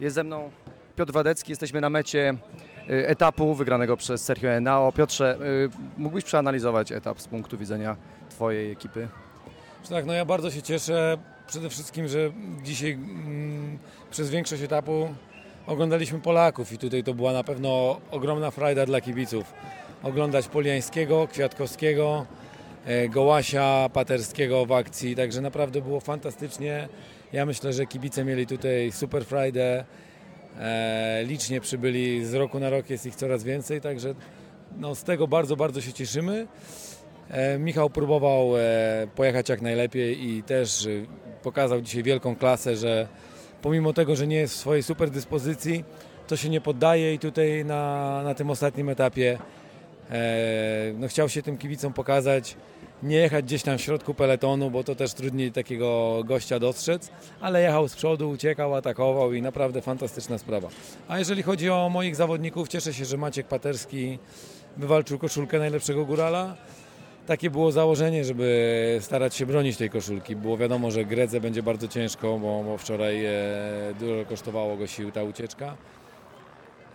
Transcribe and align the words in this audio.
Jest 0.00 0.14
ze 0.14 0.24
mną 0.24 0.50
Piotr 0.96 1.12
Wadecki, 1.12 1.52
jesteśmy 1.52 1.80
na 1.80 1.90
mecie 1.90 2.34
y, 2.90 3.08
etapu 3.08 3.54
wygranego 3.54 3.96
przez 3.96 4.24
Sergio 4.24 4.48
Henao. 4.48 4.92
Piotrze, 4.92 5.38
y, 5.66 6.00
mógłbyś 6.00 6.24
przeanalizować 6.24 6.92
etap 6.92 7.20
z 7.20 7.28
punktu 7.28 7.58
widzenia 7.58 7.96
Twojej 8.30 8.72
ekipy? 8.72 9.08
Tak, 9.90 10.06
no 10.06 10.12
ja 10.12 10.24
bardzo 10.24 10.50
się 10.50 10.62
cieszę 10.62 11.18
przede 11.46 11.70
wszystkim, 11.70 12.08
że 12.08 12.30
dzisiaj 12.62 12.92
mm, 12.92 13.78
przez 14.10 14.30
większość 14.30 14.62
etapu 14.62 15.08
oglądaliśmy 15.66 16.20
Polaków 16.20 16.72
i 16.72 16.78
tutaj 16.78 17.04
to 17.04 17.14
była 17.14 17.32
na 17.32 17.44
pewno 17.44 18.00
ogromna 18.10 18.50
frajda 18.50 18.86
dla 18.86 19.00
kibiców. 19.00 19.52
Oglądać 20.02 20.48
Poliańskiego, 20.48 21.28
Kwiatkowskiego, 21.32 22.26
e, 22.86 23.08
Gołasia, 23.08 23.88
Paterskiego 23.92 24.66
w 24.66 24.72
akcji, 24.72 25.16
także 25.16 25.40
naprawdę 25.40 25.82
było 25.82 26.00
fantastycznie. 26.00 26.88
Ja 27.32 27.46
myślę, 27.46 27.72
że 27.72 27.86
kibice 27.86 28.24
mieli 28.24 28.46
tutaj 28.46 28.92
super 28.92 29.24
frajdę, 29.24 29.84
e, 30.58 31.24
licznie 31.24 31.60
przybyli, 31.60 32.24
z 32.24 32.34
roku 32.34 32.58
na 32.60 32.70
rok 32.70 32.90
jest 32.90 33.06
ich 33.06 33.14
coraz 33.14 33.44
więcej, 33.44 33.80
także 33.80 34.14
no, 34.76 34.94
z 34.94 35.04
tego 35.04 35.28
bardzo, 35.28 35.56
bardzo 35.56 35.80
się 35.80 35.92
cieszymy. 35.92 36.46
E, 37.30 37.58
Michał 37.58 37.90
próbował 37.90 38.56
e, 38.56 38.60
pojechać 39.14 39.48
jak 39.48 39.62
najlepiej 39.62 40.28
i 40.28 40.42
też 40.42 40.86
e, 40.86 40.90
pokazał 41.42 41.80
dzisiaj 41.80 42.02
wielką 42.02 42.36
klasę, 42.36 42.76
że 42.76 43.08
pomimo 43.62 43.92
tego, 43.92 44.16
że 44.16 44.26
nie 44.26 44.36
jest 44.36 44.54
w 44.54 44.56
swojej 44.56 44.82
super 44.82 45.10
dyspozycji, 45.10 45.84
to 46.26 46.36
się 46.36 46.48
nie 46.48 46.60
poddaje 46.60 47.14
i 47.14 47.18
tutaj 47.18 47.64
na, 47.64 48.22
na 48.24 48.34
tym 48.34 48.50
ostatnim 48.50 48.88
etapie 48.88 49.38
no, 50.94 51.08
chciał 51.08 51.28
się 51.28 51.42
tym 51.42 51.58
kibicom 51.58 51.92
pokazać, 51.92 52.56
nie 53.02 53.16
jechać 53.16 53.44
gdzieś 53.44 53.62
tam 53.62 53.78
w 53.78 53.80
środku 53.80 54.14
peletonu, 54.14 54.70
bo 54.70 54.84
to 54.84 54.94
też 54.94 55.14
trudniej 55.14 55.52
takiego 55.52 56.20
gościa 56.24 56.58
dostrzec, 56.58 57.10
ale 57.40 57.62
jechał 57.62 57.88
z 57.88 57.96
przodu, 57.96 58.30
uciekał, 58.30 58.74
atakował 58.74 59.32
i 59.32 59.42
naprawdę 59.42 59.82
fantastyczna 59.82 60.38
sprawa. 60.38 60.68
A 61.08 61.18
jeżeli 61.18 61.42
chodzi 61.42 61.70
o 61.70 61.88
moich 61.88 62.16
zawodników, 62.16 62.68
cieszę 62.68 62.94
się, 62.94 63.04
że 63.04 63.16
Maciek 63.16 63.46
Paterski 63.46 64.18
wywalczył 64.76 65.18
koszulkę 65.18 65.58
najlepszego 65.58 66.04
górala 66.04 66.56
takie 67.28 67.50
było 67.50 67.72
założenie, 67.72 68.24
żeby 68.24 68.98
starać 69.00 69.34
się 69.34 69.46
bronić 69.46 69.76
tej 69.76 69.90
koszulki. 69.90 70.36
Było 70.36 70.56
wiadomo, 70.56 70.90
że 70.90 71.04
Gredze 71.04 71.40
będzie 71.40 71.62
bardzo 71.62 71.88
ciężko, 71.88 72.38
bo, 72.38 72.62
bo 72.64 72.78
wczoraj 72.78 73.24
e, 73.24 73.32
dużo 74.00 74.24
kosztowało 74.28 74.76
go 74.76 74.86
sił 74.86 75.10
ta 75.12 75.22
ucieczka. 75.22 75.76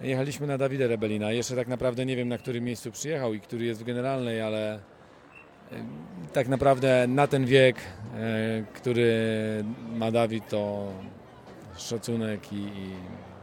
Jechaliśmy 0.01 0.47
na 0.47 0.57
Dawida 0.57 0.87
Rebelina. 0.87 1.31
Jeszcze 1.31 1.55
tak 1.55 1.67
naprawdę 1.67 2.05
nie 2.05 2.15
wiem, 2.15 2.27
na 2.27 2.37
którym 2.37 2.63
miejscu 2.63 2.91
przyjechał 2.91 3.33
i 3.33 3.39
który 3.39 3.65
jest 3.65 3.81
w 3.81 3.83
generalnej, 3.83 4.41
ale 4.41 4.79
tak 6.33 6.47
naprawdę 6.47 7.07
na 7.07 7.27
ten 7.27 7.45
wiek, 7.45 7.75
e, 7.75 8.63
który 8.73 9.13
ma 9.95 10.11
Dawid, 10.11 10.49
to 10.49 10.87
szacunek 11.77 12.53
i, 12.53 12.55
i 12.55 12.93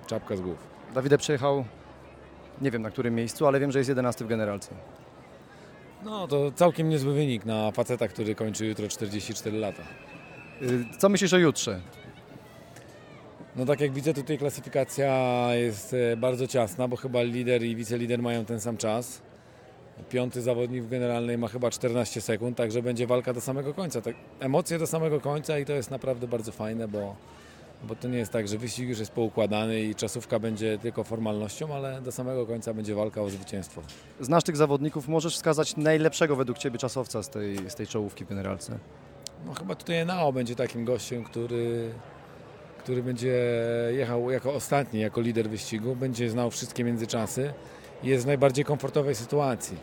czapka 0.06 0.36
z 0.36 0.40
głów. 0.40 0.58
Dawide 0.94 1.18
przyjechał, 1.18 1.64
nie 2.60 2.70
wiem 2.70 2.82
na 2.82 2.90
którym 2.90 3.14
miejscu, 3.14 3.46
ale 3.46 3.60
wiem, 3.60 3.72
że 3.72 3.78
jest 3.78 3.88
11 3.88 4.24
w 4.24 4.28
generalce. 4.28 4.74
No 6.04 6.28
to 6.28 6.52
całkiem 6.52 6.88
niezły 6.88 7.14
wynik 7.14 7.44
na 7.44 7.70
faceta, 7.70 8.08
który 8.08 8.34
kończy 8.34 8.66
jutro 8.66 8.88
44 8.88 9.58
lata. 9.58 9.82
Y, 10.62 10.84
co 10.98 11.08
myślisz 11.08 11.32
o 11.32 11.38
jutrze? 11.38 11.80
No 13.56 13.66
tak 13.66 13.80
jak 13.80 13.92
widzę 13.92 14.14
tutaj 14.14 14.38
klasyfikacja 14.38 15.14
jest 15.54 15.94
e, 15.94 16.16
bardzo 16.16 16.46
ciasna, 16.46 16.88
bo 16.88 16.96
chyba 16.96 17.22
lider 17.22 17.62
i 17.62 17.76
wicelider 17.76 18.22
mają 18.22 18.44
ten 18.44 18.60
sam 18.60 18.76
czas. 18.76 19.22
Piąty 20.10 20.42
zawodnik 20.42 20.84
w 20.84 20.88
generalnej 20.88 21.38
ma 21.38 21.48
chyba 21.48 21.70
14 21.70 22.20
sekund, 22.20 22.56
także 22.56 22.82
będzie 22.82 23.06
walka 23.06 23.32
do 23.32 23.40
samego 23.40 23.74
końca. 23.74 24.00
Tak, 24.00 24.14
emocje 24.40 24.78
do 24.78 24.86
samego 24.86 25.20
końca 25.20 25.58
i 25.58 25.64
to 25.64 25.72
jest 25.72 25.90
naprawdę 25.90 26.28
bardzo 26.28 26.52
fajne, 26.52 26.88
bo 26.88 27.16
bo 27.82 27.96
to 27.96 28.08
nie 28.08 28.18
jest 28.18 28.32
tak, 28.32 28.48
że 28.48 28.58
wyścig 28.58 28.88
już 28.88 28.98
jest 28.98 29.12
poukładany 29.12 29.80
i 29.80 29.94
czasówka 29.94 30.38
będzie 30.38 30.78
tylko 30.78 31.04
formalnością, 31.04 31.74
ale 31.74 32.00
do 32.00 32.12
samego 32.12 32.46
końca 32.46 32.74
będzie 32.74 32.94
walka 32.94 33.22
o 33.22 33.30
zwycięstwo. 33.30 33.82
Znasz 34.20 34.44
tych 34.44 34.56
zawodników, 34.56 35.08
możesz 35.08 35.34
wskazać 35.34 35.76
najlepszego 35.76 36.36
według 36.36 36.58
Ciebie 36.58 36.78
czasowca 36.78 37.22
z 37.22 37.30
tej, 37.30 37.70
z 37.70 37.74
tej 37.74 37.86
czołówki 37.86 38.24
w 38.24 38.28
generalce? 38.28 38.78
No 39.46 39.54
chyba 39.54 39.74
tutaj 39.74 40.06
Nao 40.06 40.32
będzie 40.32 40.56
takim 40.56 40.84
gościem, 40.84 41.24
który, 41.24 41.90
który 42.78 43.02
będzie 43.02 43.42
jechał 43.90 44.30
jako 44.30 44.54
ostatni, 44.54 45.00
jako 45.00 45.20
lider 45.20 45.50
wyścigu, 45.50 45.96
będzie 45.96 46.30
znał 46.30 46.50
wszystkie 46.50 46.84
międzyczasy 46.84 47.52
i 48.02 48.08
jest 48.08 48.24
w 48.24 48.26
najbardziej 48.26 48.64
komfortowej 48.64 49.14
sytuacji. 49.14 49.76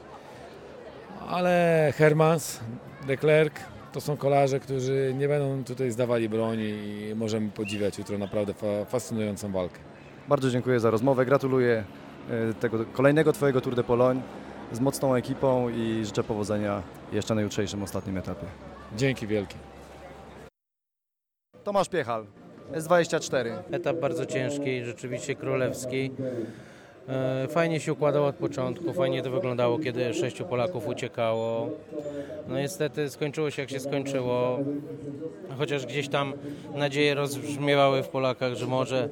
Ale 1.29 1.93
Hermans, 1.97 2.59
Leclerc, 3.07 3.53
to 3.93 4.01
są 4.01 4.17
kolarze, 4.17 4.59
którzy 4.59 5.13
nie 5.17 5.27
będą 5.27 5.63
tutaj 5.63 5.91
zdawali 5.91 6.29
broni 6.29 6.63
i 6.63 7.15
możemy 7.15 7.49
podziwiać 7.49 7.97
jutro 7.97 8.17
naprawdę 8.17 8.53
fascynującą 8.85 9.51
walkę. 9.51 9.79
Bardzo 10.27 10.49
dziękuję 10.49 10.79
za 10.79 10.91
rozmowę. 10.91 11.25
Gratuluję 11.25 11.83
e, 12.29 12.53
tego 12.53 12.85
kolejnego 12.85 13.33
Twojego 13.33 13.61
Tour 13.61 13.75
de 13.75 13.83
Pologne 13.83 14.21
z 14.71 14.79
mocną 14.79 15.15
ekipą 15.15 15.69
i 15.69 16.05
życzę 16.05 16.23
powodzenia 16.23 16.83
jeszcze 17.11 17.35
na 17.35 17.41
jutrzejszym 17.41 17.83
ostatnim 17.83 18.17
etapie. 18.17 18.45
Dzięki 18.95 19.27
wielkie. 19.27 19.55
Tomasz 21.63 21.89
Piechal, 21.89 22.25
S24. 22.73 23.49
Etap 23.71 23.97
bardzo 23.97 24.25
ciężki, 24.25 24.85
rzeczywiście 24.85 25.35
królewski. 25.35 26.11
E, 27.09 27.47
fajnie 27.47 27.79
się 27.79 27.93
układało 27.93 28.27
od 28.27 28.35
początku, 28.35 28.93
fajnie 28.93 29.21
to 29.21 29.31
wyglądało, 29.31 29.79
kiedy 29.79 30.13
sześciu 30.13 30.45
Polaków 30.45 30.87
uciekało. 30.87 31.69
No 32.47 32.59
niestety 32.59 33.09
skończyło 33.09 33.51
się 33.51 33.61
jak 33.61 33.69
się 33.69 33.79
skończyło, 33.79 34.59
chociaż 35.57 35.85
gdzieś 35.85 36.07
tam 36.07 36.33
nadzieje 36.75 37.15
rozbrzmiewały 37.15 38.03
w 38.03 38.07
Polakach, 38.07 38.53
że 38.53 38.67
może, 38.67 39.09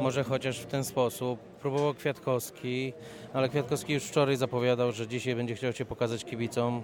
może 0.00 0.24
chociaż 0.24 0.58
w 0.58 0.66
ten 0.66 0.84
sposób. 0.84 1.38
Próbował 1.40 1.94
Kwiatkowski, 1.94 2.92
ale 3.32 3.48
Kwiatkowski 3.48 3.92
już 3.92 4.04
wczoraj 4.04 4.36
zapowiadał, 4.36 4.92
że 4.92 5.06
dzisiaj 5.06 5.34
będzie 5.34 5.54
chciał 5.54 5.72
się 5.72 5.84
pokazać 5.84 6.24
kibicom, 6.24 6.82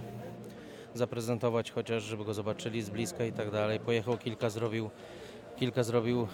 zaprezentować 0.94 1.70
chociaż, 1.70 2.02
żeby 2.02 2.24
go 2.24 2.34
zobaczyli 2.34 2.82
z 2.82 2.90
bliska 2.90 3.24
i 3.24 3.32
tak 3.32 3.50
dalej. 3.50 3.80
Pojechał 3.80 4.18
kilka, 4.18 4.50
zrobił, 4.50 4.90
kilka 5.56 5.82
zrobił 5.82 6.26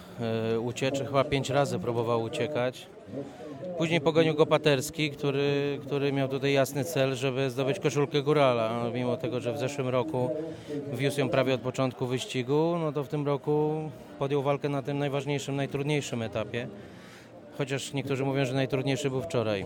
e, 0.53 0.59
ucieczek, 0.59 1.07
chyba 1.07 1.23
pięć 1.23 1.49
razy 1.49 1.79
próbował 1.79 2.21
uciekać. 2.21 2.87
Później 3.77 4.01
pogonił 4.01 4.35
go 4.35 4.45
Paterski, 4.45 5.11
który, 5.11 5.79
który 5.81 6.11
miał 6.11 6.27
tutaj 6.27 6.53
jasny 6.53 6.83
cel, 6.83 7.15
żeby 7.15 7.49
zdobyć 7.49 7.79
koszulkę 7.79 8.21
Górala. 8.21 8.89
Mimo 8.93 9.17
tego, 9.17 9.39
że 9.39 9.53
w 9.53 9.57
zeszłym 9.57 9.89
roku 9.89 10.29
wiózł 10.93 11.19
ją 11.19 11.29
prawie 11.29 11.53
od 11.53 11.61
początku 11.61 12.05
wyścigu, 12.05 12.75
no 12.79 12.91
to 12.91 13.03
w 13.03 13.07
tym 13.07 13.25
roku 13.25 13.73
podjął 14.19 14.41
walkę 14.41 14.69
na 14.69 14.81
tym 14.81 14.99
najważniejszym, 14.99 15.55
najtrudniejszym 15.55 16.21
etapie. 16.21 16.67
Chociaż 17.57 17.93
niektórzy 17.93 18.25
mówią, 18.25 18.45
że 18.45 18.53
najtrudniejszy 18.53 19.09
był 19.09 19.21
wczoraj. 19.21 19.65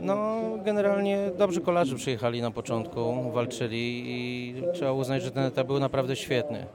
No, 0.00 0.40
generalnie 0.64 1.30
dobrze 1.38 1.60
kolarze 1.60 1.96
przyjechali 1.96 2.42
na 2.42 2.50
początku, 2.50 3.30
walczyli 3.32 4.04
i 4.06 4.54
trzeba 4.74 4.92
uznać, 4.92 5.22
że 5.22 5.30
ten 5.30 5.44
etap 5.44 5.66
był 5.66 5.78
naprawdę 5.80 6.16
świetny. 6.16 6.66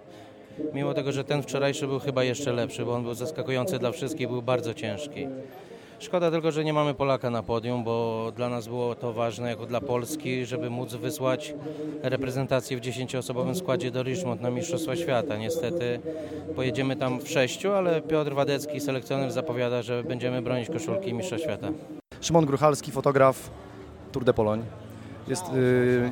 Mimo 0.73 0.93
tego, 0.93 1.11
że 1.11 1.23
ten 1.23 1.43
wczorajszy 1.43 1.87
był 1.87 1.99
chyba 1.99 2.23
jeszcze 2.23 2.53
lepszy, 2.53 2.85
bo 2.85 2.93
on 2.93 3.03
był 3.03 3.13
zaskakujący 3.13 3.79
dla 3.79 3.91
wszystkich, 3.91 4.27
był 4.27 4.41
bardzo 4.41 4.73
ciężki. 4.73 5.27
Szkoda 5.99 6.31
tylko, 6.31 6.51
że 6.51 6.63
nie 6.63 6.73
mamy 6.73 6.93
Polaka 6.93 7.29
na 7.29 7.43
podium, 7.43 7.83
bo 7.83 8.31
dla 8.35 8.49
nas 8.49 8.67
było 8.67 8.95
to 8.95 9.13
ważne 9.13 9.49
jako 9.49 9.65
dla 9.65 9.81
Polski, 9.81 10.45
żeby 10.45 10.69
móc 10.69 10.93
wysłać 10.93 11.53
reprezentację 12.01 12.77
w 12.77 12.81
10-osobowym 12.81 13.55
składzie 13.55 13.91
do 13.91 14.03
Richmond 14.03 14.41
na 14.41 14.49
Mistrzostwa 14.49 14.95
Świata. 14.95 15.37
Niestety 15.37 15.99
pojedziemy 16.55 16.95
tam 16.95 17.19
w 17.19 17.29
sześciu, 17.29 17.71
ale 17.71 18.01
Piotr 18.01 18.33
Wadecki, 18.33 18.79
selekcjoner, 18.79 19.31
zapowiada, 19.31 19.81
że 19.81 20.03
będziemy 20.03 20.41
bronić 20.41 20.69
koszulki 20.69 21.13
Mistrza 21.13 21.39
Świata. 21.39 21.67
Szymon 22.21 22.45
Gruchalski, 22.45 22.91
fotograf 22.91 23.49
Tour 24.11 24.25
de 24.25 24.33
Pologne. 24.33 24.63
Jest, 25.27 25.43
yy, 25.53 26.11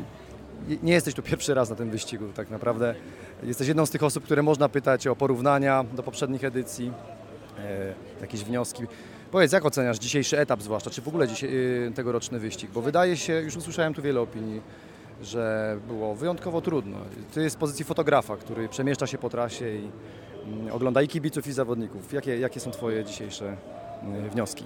nie 0.83 0.93
jesteś 0.93 1.13
tu 1.13 1.21
pierwszy 1.31 1.53
raz 1.53 1.69
na 1.69 1.75
tym 1.75 1.89
wyścigu 1.89 2.25
tak 2.35 2.49
naprawdę. 2.49 2.95
Jesteś 3.43 3.67
jedną 3.67 3.85
z 3.85 3.89
tych 3.89 4.03
osób, 4.03 4.23
które 4.23 4.43
można 4.43 4.69
pytać 4.69 5.07
o 5.07 5.15
porównania 5.15 5.85
do 5.93 6.03
poprzednich 6.03 6.43
edycji, 6.43 6.85
yy, 6.85 7.63
jakieś 8.21 8.43
wnioski. 8.43 8.83
Powiedz, 9.31 9.51
jak 9.51 9.65
oceniasz 9.65 9.99
dzisiejszy 9.99 10.39
etap 10.39 10.61
zwłaszcza, 10.61 10.89
czy 10.89 11.01
w 11.01 11.07
ogóle 11.07 11.27
dzisiaj, 11.27 11.53
yy, 11.53 11.91
tegoroczny 11.95 12.39
wyścig? 12.39 12.71
Bo 12.71 12.81
wydaje 12.81 13.17
się, 13.17 13.33
już 13.33 13.55
usłyszałem 13.55 13.93
tu 13.93 14.01
wiele 14.01 14.21
opinii, 14.21 14.61
że 15.23 15.77
było 15.87 16.15
wyjątkowo 16.15 16.61
trudno. 16.61 16.97
Ty 17.33 17.49
z 17.49 17.55
pozycji 17.55 17.85
fotografa, 17.85 18.37
który 18.37 18.69
przemieszcza 18.69 19.07
się 19.07 19.17
po 19.17 19.29
trasie 19.29 19.75
i 19.75 19.89
yy, 20.65 20.73
ogląda 20.73 21.01
i 21.01 21.07
kibiców, 21.07 21.47
i 21.47 21.53
zawodników. 21.53 22.13
Jakie, 22.13 22.37
jakie 22.37 22.59
są 22.59 22.71
Twoje 22.71 23.05
dzisiejsze 23.05 23.57
yy, 24.23 24.29
wnioski? 24.29 24.65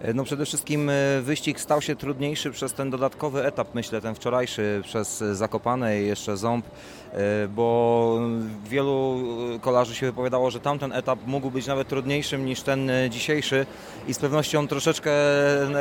E, 0.00 0.14
no 0.14 0.24
przede 0.24 0.46
wszystkim 0.46 0.90
e, 0.90 1.20
wyścig 1.22 1.60
stał 1.60 1.82
się 1.82 1.96
trudniejszy 1.96 2.50
przez 2.50 2.72
ten 2.72 2.90
dodatkowy 2.90 3.44
etap, 3.44 3.74
myślę, 3.74 4.00
ten 4.00 4.14
wczorajszy, 4.14 4.80
przez 4.84 5.24
Zakopane 5.32 6.02
i 6.02 6.06
jeszcze 6.06 6.36
Ząb, 6.36 6.66
e, 6.66 7.18
bo 7.48 8.18
wielu 8.64 9.20
kolarzy 9.60 9.94
się 9.94 10.06
wypowiadało, 10.06 10.50
że 10.50 10.60
tamten 10.60 10.92
etap 10.92 11.18
mógł 11.26 11.50
być 11.50 11.66
nawet 11.66 11.88
trudniejszym 11.88 12.46
niż 12.46 12.62
ten 12.62 12.90
dzisiejszy 13.10 13.66
i 14.08 14.14
z 14.14 14.18
pewnością 14.18 14.68
troszeczkę 14.68 15.10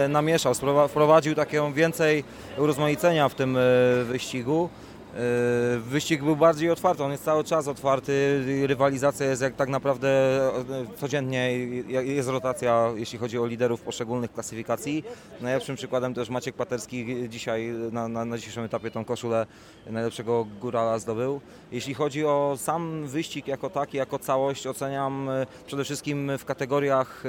namieszał, 0.09 0.53
wprowadził 0.89 1.35
taką 1.35 1.73
więcej 1.73 2.23
urozmaicenia 2.57 3.29
w 3.29 3.35
tym 3.35 3.57
wyścigu. 4.05 4.69
E, 5.15 5.79
Wyścig 5.79 6.23
był 6.23 6.35
bardziej 6.35 6.71
otwarty, 6.71 7.03
on 7.03 7.11
jest 7.11 7.23
cały 7.23 7.43
czas 7.43 7.67
otwarty, 7.67 8.43
rywalizacja 8.67 9.25
jest 9.25 9.41
jak 9.41 9.55
tak 9.55 9.69
naprawdę 9.69 10.07
e, 10.07 10.97
codziennie, 10.97 11.57
jest 11.87 12.29
rotacja 12.29 12.89
jeśli 12.95 13.19
chodzi 13.19 13.39
o 13.39 13.45
liderów 13.45 13.81
poszczególnych 13.81 14.33
klasyfikacji. 14.33 15.03
Najlepszym 15.41 15.75
przykładem 15.75 16.13
też 16.13 16.29
Maciek 16.29 16.55
Paterski 16.55 17.29
dzisiaj 17.29 17.73
na, 17.91 18.07
na, 18.07 18.25
na 18.25 18.37
dzisiejszym 18.37 18.63
etapie 18.63 18.91
tą 18.91 19.05
koszulę 19.05 19.45
najlepszego 19.89 20.47
górala 20.61 20.99
zdobył. 20.99 21.41
Jeśli 21.71 21.93
chodzi 21.93 22.25
o 22.25 22.55
sam 22.57 23.07
wyścig 23.07 23.47
jako 23.47 23.69
taki, 23.69 23.97
jako 23.97 24.19
całość 24.19 24.67
oceniam 24.67 25.29
e, 25.29 25.45
przede 25.67 25.83
wszystkim 25.83 26.31
w 26.37 26.45
kategoriach 26.45 27.23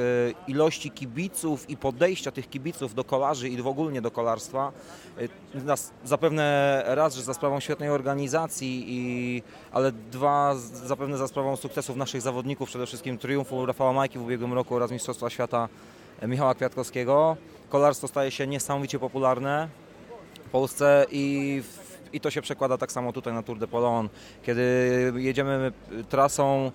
ilości 0.49 0.91
kibiców 0.91 1.71
i 1.71 1.77
podejścia 1.77 2.31
tych 2.31 2.51
kibiców 2.51 2.95
do 2.95 3.05
kolarzy 3.05 3.49
i 3.49 3.63
w 3.63 3.67
ogóle 3.67 4.01
do 4.01 4.11
kolarstwa. 4.11 4.73
Zapewne 6.05 6.83
raz, 6.87 7.15
że 7.15 7.23
za 7.23 7.35
sprawą 7.35 7.61
świetnej 7.71 7.91
organizacji, 7.91 8.85
i, 8.89 9.43
ale 9.73 9.93
dwa, 9.93 10.55
zapewne 10.57 11.19
za 11.19 11.29
sprawą 11.29 11.57
sukcesów 11.57 11.97
naszych 11.97 12.21
zawodników, 12.21 12.69
przede 12.69 12.87
wszystkim 12.87 13.19
triumfu 13.19 13.67
Rafała 13.67 13.93
Majki 13.93 14.19
w 14.19 14.23
ubiegłym 14.23 14.53
roku 14.53 14.75
oraz 14.75 14.91
Mistrzostwa 14.91 15.31
Świata 15.31 15.69
e, 16.21 16.29
Michała 16.29 16.55
Kwiatkowskiego. 16.55 17.37
Kolarstwo 17.69 18.09
staje 18.09 18.31
się 18.31 18.47
niesamowicie 18.47 18.99
popularne 18.99 19.69
w 20.47 20.51
Polsce 20.51 21.07
i, 21.11 21.63
i 22.13 22.21
to 22.21 22.31
się 22.31 22.43
przekłada 22.43 22.79
tak 22.79 22.93
samo 22.93 23.13
tutaj 23.13 23.35
na 23.35 23.43
Tour 23.43 23.59
de 23.59 23.67
Polon. 23.67 24.09
Kiedy 24.43 24.63
jedziemy 25.17 25.73
y, 25.93 26.05
trasą, 26.05 26.73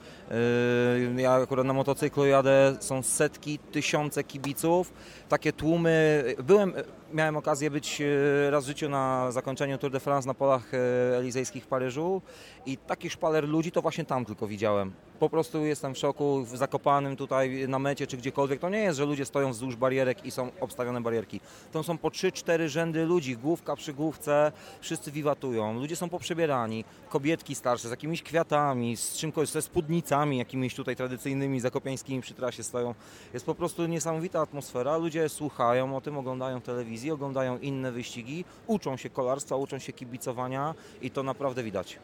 y, 1.18 1.22
ja 1.22 1.34
akurat 1.34 1.66
na 1.66 1.74
motocyklu 1.74 2.26
jadę, 2.26 2.76
są 2.80 3.04
setki, 3.04 3.60
tysiące 3.60 4.24
kibiców, 4.24 4.94
takie 5.30 5.54
tłumy. 5.54 6.24
Byłem, 6.44 6.74
miałem 7.14 7.38
okazję 7.38 7.72
być 7.72 8.02
y, 8.02 8.52
raz 8.52 8.64
w 8.64 8.68
życiu 8.68 8.90
na 8.90 9.32
zakończeniu 9.32 9.78
Tour 9.78 9.92
de 9.92 10.00
France 10.00 10.28
na 10.28 10.34
polach 10.34 10.74
y, 10.74 10.78
elizejskich 11.18 11.64
w 11.64 11.68
Paryżu 11.68 12.22
i 12.66 12.78
taki 12.78 13.10
szpaler 13.10 13.48
ludzi 13.50 13.72
to 13.72 13.82
właśnie 13.82 14.06
tam 14.06 14.26
tylko 14.26 14.48
widziałem. 14.48 14.94
Po 15.20 15.30
prostu 15.30 15.66
jestem 15.66 15.94
w 15.94 15.98
szoku, 15.98 16.46
w 16.46 16.58
Zakopanym 16.58 17.16
tutaj 17.16 17.66
na 17.68 17.80
mecie 17.80 18.08
czy 18.08 18.18
gdziekolwiek. 18.18 18.60
To 18.60 18.70
nie 18.70 18.80
jest, 18.80 18.98
że 18.98 19.06
ludzie 19.06 19.26
stoją 19.26 19.52
wzdłuż 19.52 19.76
barierek 19.76 20.26
i 20.26 20.32
są 20.32 20.52
obstawione 20.60 21.02
barierki. 21.02 21.40
To 21.72 21.84
są 21.84 21.98
po 21.98 22.08
3-4 22.08 22.68
rzędy 22.68 23.06
ludzi, 23.06 23.38
główka 23.38 23.76
przy 23.76 23.94
główce, 23.94 24.52
wszyscy 24.82 25.12
wiwatują. 25.12 25.74
Ludzie 25.74 25.96
są 25.96 26.10
poprzebierani, 26.10 26.86
kobietki 27.10 27.56
starsze 27.56 27.88
z 27.88 27.92
jakimiś 27.92 28.24
kwiatami, 28.24 28.98
z 28.98 29.14
czymś, 29.14 29.34
ze 29.50 29.62
spódnicami 29.62 30.38
jakimiś 30.38 30.76
tutaj 30.76 30.96
tradycyjnymi, 30.96 31.60
zakopiańskimi 31.60 32.22
przy 32.22 32.34
trasie 32.34 32.64
stoją. 32.64 32.96
Jest 33.34 33.46
po 33.46 33.56
prostu 33.56 33.86
niesamowita 33.86 34.42
atmosfera. 34.42 34.98
Ludzie 34.98 35.30
słuchają 35.30 35.98
o 35.98 36.02
tym, 36.02 36.18
oglądają 36.18 36.62
telewizję, 36.62 36.95
oglądają 37.12 37.58
inne 37.58 37.92
wyścigi, 37.92 38.46
uczą 38.68 38.98
się 38.98 39.10
kolarstwa, 39.10 39.56
uczą 39.56 39.80
się 39.80 39.94
kibicowania 39.94 40.74
i 41.02 41.12
to 41.12 41.24
naprawdę 41.24 41.64
widać. 41.64 42.00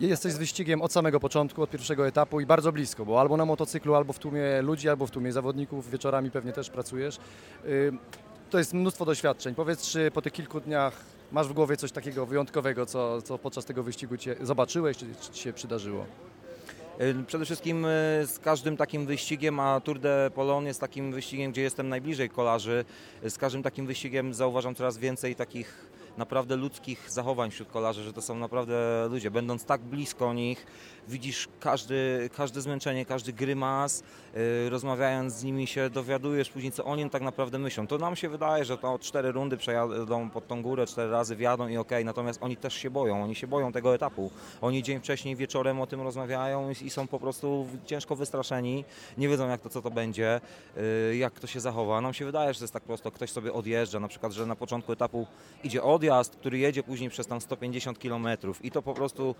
Jesteś 0.00 0.32
z 0.32 0.38
wyścigiem 0.38 0.82
od 0.82 0.92
samego 0.92 1.20
początku, 1.20 1.62
od 1.62 1.70
pierwszego 1.70 2.06
etapu 2.06 2.40
i 2.40 2.46
bardzo 2.46 2.72
blisko, 2.72 3.04
bo 3.06 3.20
albo 3.20 3.36
na 3.36 3.44
motocyklu, 3.44 3.94
albo 3.94 4.12
w 4.12 4.18
tłumie 4.18 4.62
ludzi, 4.62 4.88
albo 4.88 5.06
w 5.06 5.10
tłumie 5.10 5.32
zawodników, 5.32 5.90
wieczorami 5.90 6.30
pewnie 6.30 6.52
też 6.52 6.70
pracujesz. 6.70 7.18
Ym, 7.88 7.98
To 8.50 8.58
jest 8.58 8.74
mnóstwo 8.74 9.04
doświadczeń. 9.04 9.54
Powiedz, 9.54 9.90
czy 9.90 10.10
po 10.10 10.22
tych 10.22 10.32
kilku 10.32 10.60
dniach 10.60 10.94
masz 11.32 11.48
w 11.48 11.52
głowie 11.52 11.76
coś 11.76 11.92
takiego 11.92 12.26
wyjątkowego, 12.26 12.86
co, 12.86 13.22
co 13.22 13.38
podczas 13.38 13.64
tego 13.64 13.82
wyścigu 13.82 14.16
cię 14.16 14.36
zobaczyłeś, 14.40 14.96
czy, 14.96 15.06
czy 15.20 15.32
ci 15.32 15.42
się 15.42 15.52
przydarzyło? 15.52 16.06
Przede 17.26 17.44
wszystkim 17.44 17.84
y, 17.84 17.88
z 18.26 18.38
każdym 18.42 18.76
takim 18.76 19.06
wyścigiem, 19.06 19.60
a 19.60 19.80
Tour 19.80 19.98
de 19.98 20.30
Polon 20.34 20.66
jest 20.66 20.80
takim 20.80 21.12
wyścigiem, 21.12 21.52
gdzie 21.52 21.62
jestem 21.62 21.88
najbliżej 21.88 22.30
kolarzy, 22.30 22.84
z 23.28 23.38
każdym 23.38 23.62
takim 23.62 23.86
wyścigiem 23.86 24.34
zauważam 24.34 24.74
coraz 24.74 24.98
więcej 24.98 25.36
takich 25.36 25.90
naprawdę 26.16 26.56
ludzkich 26.56 27.10
zachowań 27.10 27.50
wśród 27.50 27.68
kolarzy, 27.68 28.02
że 28.02 28.12
to 28.12 28.22
są 28.22 28.34
naprawdę 28.34 29.08
ludzie. 29.10 29.30
Będąc 29.30 29.64
tak 29.64 29.80
blisko 29.80 30.34
nich, 30.34 30.66
widzisz 31.10 31.48
każdy, 31.60 32.30
każde 32.36 32.60
zmęczenie, 32.60 33.06
każdy 33.06 33.32
grymas, 33.32 34.02
y, 34.66 34.70
rozmawiając 34.70 35.34
z 35.34 35.44
nimi 35.44 35.66
się 35.66 35.90
dowiadujesz 35.90 36.50
później, 36.50 36.72
co 36.72 36.84
oni 36.84 37.10
tak 37.10 37.22
naprawdę 37.22 37.58
myślą. 37.58 37.86
To 37.86 37.98
nam 37.98 38.16
się 38.16 38.28
wydaje, 38.28 38.64
że 38.64 38.78
to 38.78 38.98
cztery 38.98 39.32
rundy 39.32 39.56
przejadą 39.56 40.30
pod 40.30 40.46
tą 40.46 40.62
górę, 40.62 40.86
cztery 40.86 41.10
razy 41.10 41.36
wjadą 41.36 41.68
i 41.68 41.76
okej, 41.76 42.04
natomiast 42.04 42.42
oni 42.42 42.56
też 42.56 42.74
się 42.74 42.90
boją, 42.90 43.24
oni 43.24 43.34
się 43.34 43.46
boją 43.46 43.72
tego 43.72 43.94
etapu. 43.94 44.30
Oni 44.60 44.82
dzień 44.82 45.00
wcześniej 45.00 45.36
wieczorem 45.36 45.80
o 45.80 45.86
tym 45.86 46.00
rozmawiają 46.00 46.70
i, 46.82 46.90
są 46.90 47.06
po 47.06 47.20
prostu 47.20 47.66
ciężko 47.86 48.16
wystraszeni, 48.16 48.84
nie 49.18 49.28
wiedzą 49.28 49.48
jak 49.48 49.60
to, 49.60 49.68
co 49.68 49.82
to 49.82 49.90
będzie, 49.90 50.40
y, 51.10 51.16
jak 51.16 51.40
to 51.40 51.46
się 51.46 51.60
zachowa. 51.60 52.00
Nam 52.00 52.14
się 52.14 52.24
wydaje, 52.24 52.54
że 52.54 52.60
jest 52.60 52.72
tak 52.72 52.82
prosto, 52.82 53.10
ktoś 53.10 53.30
sobie 53.30 53.52
odjeżdża, 53.52 54.00
na 54.00 54.08
przykład, 54.08 54.32
że 54.32 54.46
na 54.46 54.56
początku 54.56 54.92
etapu 54.92 55.26
idzie 55.64 55.82
odjazd, 55.82 56.36
który 56.36 56.58
jedzie 56.58 56.82
później 56.82 57.10
przez 57.10 57.26
tam 57.26 57.40
150 57.40 57.98
km 57.98 58.28
i 58.62 58.70
to 58.70 58.82
po 58.82 58.94
prostu 58.94 59.34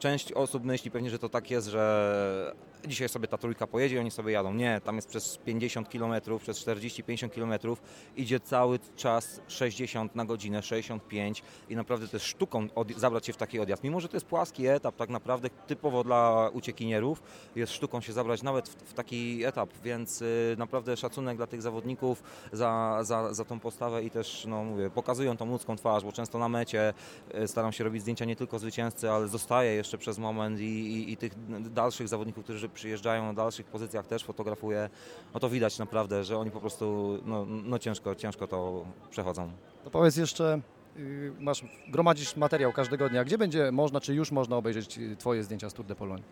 część 0.00 0.32
osób 0.32 0.64
myśli 0.64 0.90
pewnie, 0.90 1.09
że 1.10 1.18
to 1.18 1.28
tak 1.28 1.50
jest, 1.50 1.68
że 1.68 2.54
dzisiaj 2.86 3.08
sobie 3.08 3.28
ta 3.28 3.38
trójka 3.38 3.66
pojedzie 3.66 3.96
i 3.96 3.98
oni 3.98 4.10
sobie 4.10 4.32
jadą. 4.32 4.54
Nie, 4.54 4.80
tam 4.84 4.96
jest 4.96 5.08
przez 5.08 5.36
50 5.36 5.88
km, 5.88 6.14
przez 6.38 6.66
40-50 6.66 7.30
km 7.30 7.76
idzie 8.16 8.40
cały 8.40 8.78
czas 8.96 9.40
60 9.48 10.14
na 10.14 10.24
godzinę, 10.24 10.62
65 10.62 11.42
i 11.68 11.76
naprawdę 11.76 12.08
to 12.08 12.16
jest 12.16 12.26
sztuką 12.26 12.68
zabrać 12.96 13.26
się 13.26 13.32
w 13.32 13.36
taki 13.36 13.60
odjazd. 13.60 13.84
Mimo, 13.84 14.00
że 14.00 14.08
to 14.08 14.16
jest 14.16 14.26
płaski 14.26 14.66
etap, 14.66 14.96
tak 14.96 15.10
naprawdę 15.10 15.50
typowo 15.66 16.04
dla 16.04 16.50
uciekinierów, 16.52 17.22
jest 17.56 17.72
sztuką 17.72 18.00
się 18.00 18.12
zabrać 18.12 18.42
nawet 18.42 18.68
w, 18.68 18.74
w 18.74 18.94
taki 18.94 19.44
etap, 19.44 19.70
więc 19.84 20.22
y, 20.22 20.54
naprawdę 20.58 20.96
szacunek 20.96 21.36
dla 21.36 21.46
tych 21.46 21.62
zawodników 21.62 22.22
za, 22.52 22.98
za, 23.02 23.34
za 23.34 23.44
tą 23.44 23.60
postawę 23.60 24.04
i 24.04 24.10
też, 24.10 24.44
no 24.48 24.64
mówię, 24.64 24.90
pokazują 24.90 25.36
tą 25.36 25.46
ludzką 25.46 25.76
twarz, 25.76 26.04
bo 26.04 26.12
często 26.12 26.38
na 26.38 26.48
mecie 26.48 26.94
y, 27.34 27.48
staram 27.48 27.72
się 27.72 27.84
robić 27.84 28.02
zdjęcia 28.02 28.24
nie 28.24 28.36
tylko 28.36 28.58
zwycięzcy, 28.58 29.10
ale 29.10 29.28
zostaję 29.28 29.72
jeszcze 29.72 29.98
przez 29.98 30.18
moment 30.18 30.60
i, 30.60 30.89
i, 30.90 31.12
i 31.12 31.16
tych 31.16 31.32
dalszych 31.72 32.08
zawodników, 32.08 32.44
którzy 32.44 32.68
przyjeżdżają 32.68 33.26
na 33.26 33.34
dalszych 33.34 33.66
pozycjach 33.66 34.06
też 34.06 34.24
fotografuję, 34.24 34.90
no 35.34 35.40
to 35.40 35.48
widać 35.48 35.78
naprawdę, 35.78 36.24
że 36.24 36.38
oni 36.38 36.50
po 36.50 36.60
prostu 36.60 37.18
no, 37.24 37.46
no 37.46 37.78
ciężko, 37.78 38.14
ciężko 38.14 38.46
to 38.46 38.84
przechodzą. 39.10 39.50
To 39.84 39.90
powiedz 39.90 40.16
jeszcze, 40.16 40.60
y, 40.96 41.32
masz, 41.40 41.64
gromadzisz 41.88 42.36
materiał 42.36 42.72
każdego 42.72 43.08
dnia. 43.08 43.24
Gdzie 43.24 43.38
będzie 43.38 43.72
można, 43.72 44.00
czy 44.00 44.14
już 44.14 44.32
można 44.32 44.56
obejrzeć 44.56 44.98
y, 44.98 45.16
Twoje 45.16 45.44
zdjęcia 45.44 45.70
z 45.70 45.74
Tour 45.74 45.86
de 45.86 45.94
Pologne? 45.94 46.24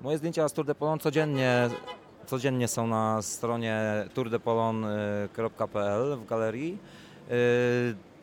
Moje 0.00 0.18
zdjęcia 0.18 0.48
z 0.48 0.52
Tour 0.52 0.66
de 0.66 0.74
Polon 0.74 0.98
codziennie, 0.98 1.68
codziennie 2.26 2.68
są 2.68 2.86
na 2.86 3.22
stronie 3.22 3.80
tourdepolon.pl 4.14 6.16
w 6.16 6.26
galerii. 6.26 6.78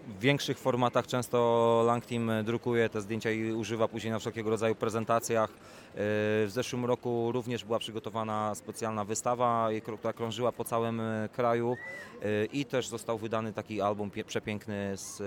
W 0.07 0.19
większych 0.19 0.59
formatach 0.59 1.07
często 1.07 1.83
Langteam 1.85 2.31
drukuje 2.43 2.89
te 2.89 3.01
zdjęcia 3.01 3.31
i 3.31 3.51
używa 3.51 3.87
później 3.87 4.11
na 4.11 4.19
wszelkiego 4.19 4.49
rodzaju 4.49 4.75
prezentacjach. 4.75 5.49
Y, 5.49 5.55
W 5.95 6.47
zeszłym 6.47 6.85
roku 6.85 7.31
również 7.31 7.63
była 7.63 7.79
przygotowana 7.79 8.55
specjalna 8.55 9.05
wystawa, 9.05 9.69
która 9.97 10.13
krążyła 10.13 10.51
po 10.51 10.63
całym 10.63 10.99
y, 10.99 11.29
kraju 11.33 11.77
y, 12.23 12.47
i 12.53 12.65
też 12.65 12.87
został 12.87 13.17
wydany 13.17 13.53
taki 13.53 13.81
album 13.81 14.11
przepiękny 14.27 14.97
z, 14.97 15.23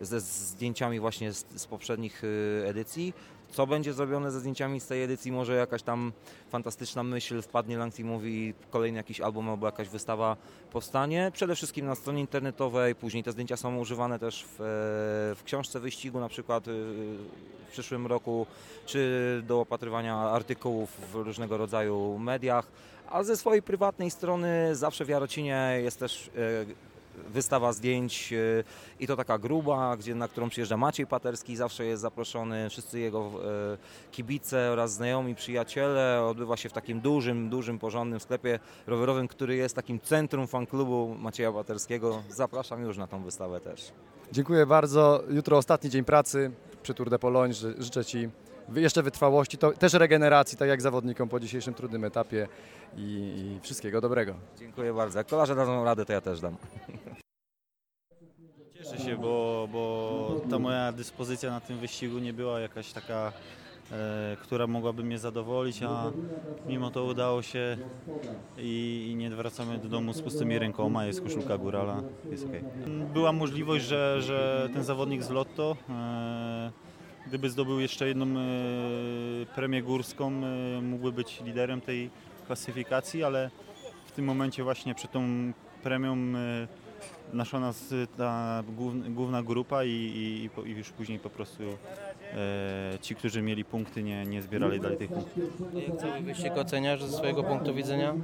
ze 0.00 0.20
zdjęciami 0.20 1.00
właśnie 1.00 1.32
z, 1.32 1.46
z 1.56 1.66
poprzednich 1.66 2.22
edycji. 2.64 3.14
Co 3.50 3.66
będzie 3.66 3.92
zrobione 3.92 4.30
ze 4.30 4.40
zdjęciami 4.40 4.80
z 4.80 4.86
tej 4.86 5.02
edycji? 5.02 5.32
Może 5.32 5.54
jakaś 5.54 5.82
tam 5.82 6.12
fantastyczna 6.50 7.02
myśl 7.02 7.42
wpadnie 7.42 7.78
Langteamowi 7.78 8.48
i 8.48 8.54
kolejny 8.70 8.96
jakiś 8.96 9.20
album 9.20 9.48
albo 9.48 9.66
jakaś 9.66 9.88
wystawa 9.88 10.36
powstanie. 10.72 11.30
Przede 11.34 11.54
wszystkim 11.56 11.86
na 11.86 11.94
stronie 11.94 12.20
internetowej, 12.20 12.94
później 12.94 13.22
te 13.22 13.32
zdjęcia 13.32 13.56
są 13.56 13.78
używane 13.78 14.18
też 14.18 14.44
w, 14.44 14.60
e, 14.60 14.64
w 15.34 15.42
książce 15.44 15.80
wyścigu 15.80 16.20
na 16.20 16.28
przykład 16.28 16.68
y, 16.68 16.70
w 17.68 17.72
przyszłym 17.72 18.06
roku, 18.06 18.46
czy 18.86 19.42
do 19.46 19.60
opatrywania 19.60 20.16
artykułów 20.16 20.90
w 21.12 21.14
różnego 21.14 21.56
rodzaju 21.56 22.18
mediach. 22.18 22.66
A 23.06 23.22
ze 23.22 23.36
swojej 23.36 23.62
prywatnej 23.62 24.10
strony 24.10 24.76
zawsze 24.76 25.04
w 25.04 25.08
Jarocinie 25.08 25.80
jest 25.82 25.98
też 25.98 26.30
e, 26.36 26.93
wystawa 27.28 27.72
zdjęć 27.72 28.32
e, 28.32 28.36
i 29.00 29.06
to 29.06 29.16
taka 29.16 29.38
gruba, 29.38 29.96
gdzie, 29.96 30.14
na 30.14 30.28
którą 30.28 30.48
przyjeżdża 30.48 30.76
Maciej 30.76 31.06
Paterski, 31.06 31.56
zawsze 31.56 31.84
jest 31.84 32.02
zaproszony, 32.02 32.70
wszyscy 32.70 32.98
jego 33.00 33.20
e, 33.72 34.10
kibice 34.10 34.70
oraz 34.72 34.92
znajomi, 34.92 35.34
przyjaciele. 35.34 36.24
Odbywa 36.30 36.56
się 36.56 36.68
w 36.68 36.72
takim 36.72 37.00
dużym, 37.00 37.48
dużym, 37.50 37.78
porządnym 37.78 38.20
sklepie 38.20 38.58
rowerowym, 38.86 39.28
który 39.28 39.56
jest 39.56 39.76
takim 39.76 40.00
centrum 40.00 40.46
fanklubu 40.46 41.16
Macieja 41.18 41.52
Paterskiego. 41.52 42.22
Zapraszam 42.28 42.82
już 42.82 42.98
na 42.98 43.06
tą 43.06 43.22
wystawę 43.24 43.60
też. 43.60 43.92
Dziękuję 44.32 44.66
bardzo. 44.66 45.22
Jutro 45.30 45.56
ostatni 45.56 45.90
dzień 45.90 46.04
pracy 46.04 46.50
przy 46.82 46.94
Tour 46.94 47.10
de 47.10 47.18
Pologne. 47.18 47.54
Ży- 47.54 47.74
Życzę 47.78 48.04
Ci 48.04 48.28
jeszcze 48.74 49.02
wytrwałości, 49.02 49.58
to 49.58 49.72
też 49.72 49.92
regeneracji, 49.92 50.58
tak 50.58 50.68
jak 50.68 50.82
zawodnikom 50.82 51.28
po 51.28 51.40
dzisiejszym 51.40 51.74
trudnym 51.74 52.04
etapie 52.04 52.48
i, 52.96 53.00
i 53.00 53.60
wszystkiego 53.62 54.00
dobrego. 54.00 54.34
Dziękuję 54.58 54.94
bardzo. 54.94 55.18
Jak 55.18 55.26
kolarze 55.26 55.54
dadzą 55.54 55.84
radę, 55.84 56.04
to 56.04 56.12
ja 56.12 56.20
też 56.20 56.40
dam. 56.40 56.56
Cieszę 58.74 58.98
się, 58.98 59.16
bo, 59.16 59.68
bo 59.72 60.40
ta 60.50 60.58
moja 60.58 60.92
dyspozycja 60.92 61.50
na 61.50 61.60
tym 61.60 61.78
wyścigu 61.78 62.18
nie 62.18 62.32
była 62.32 62.60
jakaś 62.60 62.92
taka, 62.92 63.32
e, 63.92 64.36
która 64.42 64.66
mogłaby 64.66 65.04
mnie 65.04 65.18
zadowolić, 65.18 65.82
a 65.82 66.12
mimo 66.66 66.90
to 66.90 67.04
udało 67.04 67.42
się 67.42 67.76
i, 68.58 69.08
i 69.10 69.14
nie 69.14 69.30
wracamy 69.30 69.78
do 69.78 69.88
domu 69.88 70.12
z 70.12 70.22
pustymi 70.22 70.58
rękoma, 70.58 71.06
jest 71.06 71.22
koszulka 71.22 71.58
górala, 71.58 72.02
jest 72.30 72.44
ok. 72.44 72.52
Była 73.12 73.32
możliwość, 73.32 73.84
że, 73.84 74.22
że 74.22 74.68
ten 74.74 74.84
zawodnik 74.84 75.22
z 75.22 75.30
Lotto 75.30 75.76
e, 75.88 76.53
gdyby 77.26 77.50
zdobył 77.50 77.80
jeszcze 77.80 78.08
jedną 78.08 78.26
e, 78.26 78.42
premię 79.54 79.82
górską, 79.82 80.32
e, 80.32 80.80
mógłby 80.82 81.12
być 81.12 81.40
liderem 81.40 81.80
tej 81.80 82.10
klasyfikacji, 82.46 83.24
ale 83.24 83.50
w 84.06 84.12
tym 84.12 84.24
momencie 84.24 84.64
właśnie 84.64 84.94
przed 84.94 85.12
tą 85.12 85.52
premią 85.82 86.12
e, 86.12 86.68
naszła 87.32 87.60
nas 87.60 87.94
ta 88.16 88.62
główna, 89.08 89.42
grupa 89.42 89.84
i, 89.84 89.90
i, 89.90 90.50
i 90.68 90.70
już 90.70 90.90
później 90.90 91.18
po 91.18 91.30
prostu 91.30 91.62
ci, 93.02 93.14
którzy 93.14 93.42
mieli 93.42 93.64
punkty, 93.64 94.02
nie, 94.02 94.24
nie 94.24 94.42
zbierali 94.42 94.80
dalej 94.80 94.98
tych 94.98 95.10
punktów. 95.10 95.42
Jak 95.88 95.96
cały 95.96 96.20
wyścig 96.20 96.56
oceniasz 96.56 97.02
ze 97.04 97.16
swojego 97.16 97.42
punktu 97.42 97.74
widzenia? 97.74 98.14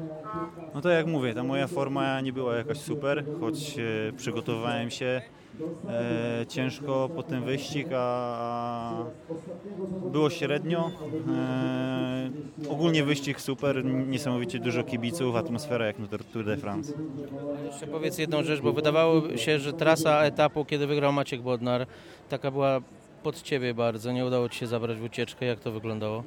No 0.75 0.80
to 0.80 0.88
jak 0.88 1.07
mówię, 1.07 1.35
ta 1.35 1.42
moja 1.42 1.66
forma 1.66 2.21
nie 2.21 2.33
była 2.33 2.57
jakaś 2.57 2.78
super, 2.78 3.25
choć 3.40 3.78
e, 3.78 4.12
przygotowywałem 4.16 4.90
się 4.90 5.23
e, 5.88 6.47
ciężko 6.49 7.09
po 7.16 7.23
ten 7.23 7.45
wyścig, 7.45 7.87
a, 7.95 9.04
było 10.12 10.30
średnio. 10.30 10.90
E, 11.35 12.30
ogólnie 12.71 13.04
wyścig 13.04 13.40
super, 13.40 13.85
niesamowicie 13.85 14.59
dużo 14.59 14.83
kibiców, 14.85 15.37
atmosfera 15.37 15.87
jak 15.87 15.99
na 15.99 16.07
Tour- 16.07 16.25
Tour 16.33 16.45
de 16.45 16.57
France. 16.57 16.92
Jeszcze 17.66 17.87
powiedz 17.87 18.19
jedną 18.19 18.42
rzecz, 18.42 18.61
bo 18.61 18.73
wydawało 18.73 19.37
się, 19.37 19.59
że 19.59 19.73
trasa 19.73 20.23
etapu, 20.23 20.64
kiedy 20.64 20.87
wygrał 20.87 21.12
Maciek 21.12 21.42
Bodnar, 21.42 21.87
taka 22.28 22.50
była 22.50 22.80
pod 23.23 23.43
Ciebie 23.43 23.75
bardzo. 23.75 24.12
Nie 24.12 24.25
udało 24.27 24.49
Ci 24.49 24.59
się 24.59 24.67
zabrać 24.67 24.99
w 24.99 25.05
ucieczkę. 25.05 25.47
Jak 25.47 25.61
to 25.61 25.73
wyglądało? 25.73 26.25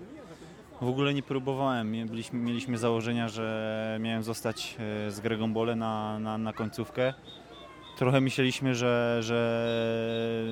W 0.82 0.88
ogóle 0.88 1.14
nie 1.14 1.24
próbowałem. 1.24 1.92
Mie- 1.92 2.06
Byliśmy, 2.06 2.40
mieliśmy 2.40 2.78
założenia, 2.78 3.30
że 3.30 3.98
miałem 4.02 4.24
zostać 4.24 4.76
e, 5.08 5.12
z 5.12 5.20
Gregą 5.20 5.54
Bole 5.54 5.76
na, 5.76 6.20
na, 6.20 6.38
na 6.38 6.54
końcówkę. 6.54 7.14
Trochę 7.98 8.22
myśleliśmy, 8.22 8.76
że, 8.76 9.18
że 9.22 9.74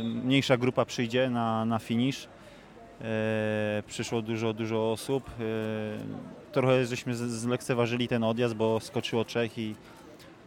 mniejsza 0.04 0.58
grupa 0.58 0.86
przyjdzie 0.86 1.30
na, 1.30 1.66
na 1.66 1.80
finish. 1.80 2.28
E, 3.02 3.84
przyszło 3.88 4.22
dużo, 4.22 4.54
dużo 4.54 4.92
osób. 4.92 5.30
E, 5.30 6.52
trochę 6.52 6.86
żeśmy 6.86 7.16
zlekceważyli 7.16 8.08
ten 8.08 8.24
odjazd, 8.24 8.56
bo 8.56 8.80
skoczyło 8.80 9.26
trzech 9.26 9.58
i 9.58 9.76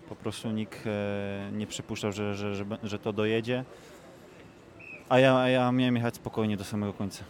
po 0.08 0.16
prostu 0.16 0.50
nikt 0.50 0.86
e, 0.86 1.50
nie 1.52 1.66
przypuszczał, 1.66 2.12
że, 2.12 2.34
że, 2.34 2.54
że, 2.54 2.64
że 2.82 2.98
to 2.98 3.12
dojedzie. 3.12 3.64
A 5.14 5.18
ja, 5.18 5.36
a 5.36 5.48
ja 5.48 5.72
miałem 5.72 5.96
jechać 5.96 6.14
spokojnie 6.14 6.56
do 6.56 6.64
samego 6.64 6.92
końca. 6.92 7.24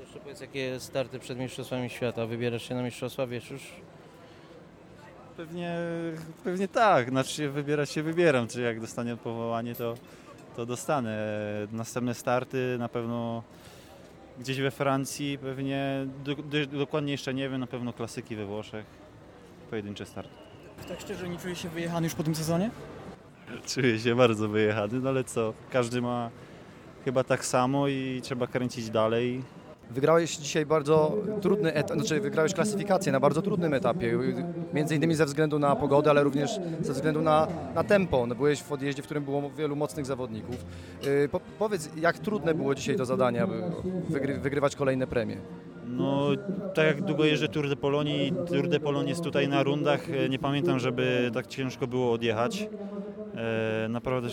Jeszcze 0.00 0.20
powiedz, 0.20 0.40
jakie 0.40 0.80
starty 0.80 1.18
przed 1.18 1.38
Mistrzostwami 1.38 1.90
Świata? 1.90 2.26
Wybierasz 2.26 2.68
się 2.68 2.74
na 2.74 2.82
Mistrzostwa, 2.82 3.26
wiesz 3.26 3.50
już? 3.50 3.62
Pewnie, 5.36 5.76
pewnie 6.44 6.68
tak, 6.68 7.10
znaczy 7.10 7.30
się 7.30 7.48
wybierać 7.48 7.90
się 7.90 8.02
wybieram, 8.02 8.48
czy 8.48 8.60
jak 8.60 8.80
dostanie 8.80 9.16
powołanie 9.16 9.74
to, 9.74 9.94
to 10.56 10.66
dostanę. 10.66 11.18
Następne 11.72 12.14
starty 12.14 12.76
na 12.78 12.88
pewno 12.88 13.42
gdzieś 14.40 14.60
we 14.60 14.70
Francji, 14.70 15.38
pewnie 15.38 16.06
do, 16.24 16.34
do, 16.34 16.66
dokładnie 16.78 17.12
jeszcze 17.12 17.34
nie 17.34 17.48
wiem, 17.48 17.60
na 17.60 17.66
pewno 17.66 17.92
klasyki 17.92 18.36
we 18.36 18.46
Włoszech, 18.46 18.86
pojedyncze 19.70 20.06
starty. 20.06 20.34
Tak 20.88 21.00
szczerze, 21.00 21.28
nie 21.28 21.38
czujesz 21.38 21.62
się 21.62 21.68
wyjechany 21.68 22.06
już 22.06 22.14
po 22.14 22.22
tym 22.22 22.34
sezonie? 22.34 22.70
Czuję 23.66 23.98
się 23.98 24.14
bardzo 24.14 24.48
wyjechany, 24.48 25.00
no 25.00 25.08
ale 25.08 25.24
co, 25.24 25.52
każdy 25.70 26.00
ma 26.00 26.30
chyba 27.06 27.24
tak 27.24 27.44
samo 27.44 27.88
i 27.88 28.20
trzeba 28.22 28.46
kręcić 28.46 28.90
dalej. 28.90 29.42
Wygrałeś 29.90 30.36
dzisiaj 30.36 30.66
bardzo 30.66 31.16
trudny 31.40 31.74
etap, 31.74 31.96
znaczy 31.96 32.20
wygrałeś 32.20 32.54
klasyfikację 32.54 33.12
na 33.12 33.20
bardzo 33.20 33.42
trudnym 33.42 33.74
etapie, 33.74 34.18
między 34.74 34.96
innymi 34.96 35.14
ze 35.14 35.26
względu 35.26 35.58
na 35.58 35.76
pogodę, 35.76 36.10
ale 36.10 36.22
również 36.22 36.50
ze 36.80 36.92
względu 36.92 37.22
na, 37.22 37.48
na 37.74 37.84
tempo. 37.84 38.26
No, 38.26 38.34
byłeś 38.34 38.62
w 38.62 38.72
odjeździe, 38.72 39.02
w 39.02 39.04
którym 39.04 39.24
było 39.24 39.50
wielu 39.50 39.76
mocnych 39.76 40.06
zawodników. 40.06 40.56
Yy, 41.02 41.28
po, 41.28 41.40
powiedz, 41.58 41.90
jak 41.96 42.18
trudne 42.18 42.54
było 42.54 42.74
dzisiaj 42.74 42.96
to 42.96 43.04
zadanie, 43.04 43.42
aby 43.42 43.62
wygry, 44.08 44.38
wygrywać 44.38 44.76
kolejne 44.76 45.06
premie? 45.06 45.36
No, 45.88 46.28
tak 46.74 46.86
jak 46.86 47.02
długo 47.02 47.24
jeżdżę 47.24 47.48
Tour 47.48 47.68
de 47.68 47.76
Polonii, 47.76 48.32
Tour 48.46 48.68
de 48.68 48.80
Polonii 48.80 49.10
jest 49.10 49.22
tutaj 49.22 49.48
na 49.48 49.62
rundach, 49.62 50.10
e, 50.10 50.28
nie 50.28 50.38
pamiętam, 50.38 50.78
żeby 50.78 51.30
tak 51.34 51.46
ciężko 51.46 51.86
było 51.86 52.12
odjechać. 52.12 52.68
E, 53.36 53.88
Naprawdę 53.88 54.28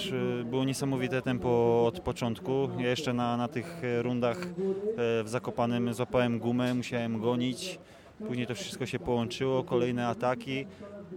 było 0.45 0.63
niesamowite 0.63 1.21
tempo 1.21 1.83
od 1.87 1.99
początku. 1.99 2.69
Ja 2.77 2.89
jeszcze 2.89 3.13
na, 3.13 3.37
na 3.37 3.47
tych 3.47 3.81
rundach 4.01 4.37
e, 4.41 5.23
w 5.23 5.25
Zakopanem 5.25 5.93
złapałem 5.93 6.39
gumę, 6.39 6.73
musiałem 6.73 7.19
gonić. 7.19 7.79
Później 8.27 8.47
to 8.47 8.55
wszystko 8.55 8.85
się 8.85 8.99
połączyło, 8.99 9.63
kolejne 9.63 10.07
ataki. 10.07 10.65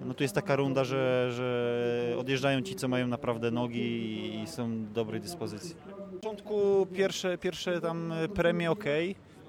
No 0.05 0.15
tu 0.15 0.23
jest 0.23 0.35
taka 0.35 0.57
runda, 0.57 0.85
że, 0.85 1.33
że 1.33 2.17
odjeżdżają 2.19 2.63
ci, 2.63 2.75
co 2.75 2.89
mają 2.89 3.07
naprawdę 3.07 3.51
nogi 3.51 4.41
i 4.43 4.47
są 4.47 4.71
w 4.71 4.93
dobrej 4.93 5.21
dyspozycji. 5.21 5.77
Na 6.13 6.19
początku 6.19 6.87
pierwsze, 6.95 7.39
pierwsze 7.39 7.81
tam 7.81 8.13
premie 8.35 8.71
ok, 8.71 8.85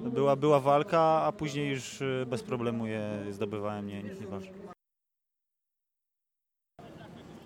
była, 0.01 0.35
była 0.35 0.59
walka, 0.59 0.99
a 0.99 1.31
później 1.31 1.69
już 1.69 2.01
e, 2.01 2.25
bez 2.25 2.43
problemu 2.43 2.87
je 2.87 3.09
zdobywałem, 3.31 3.87
nie, 3.87 4.03
nic 4.03 4.21
nie 4.21 4.27
ważne. 4.27 4.76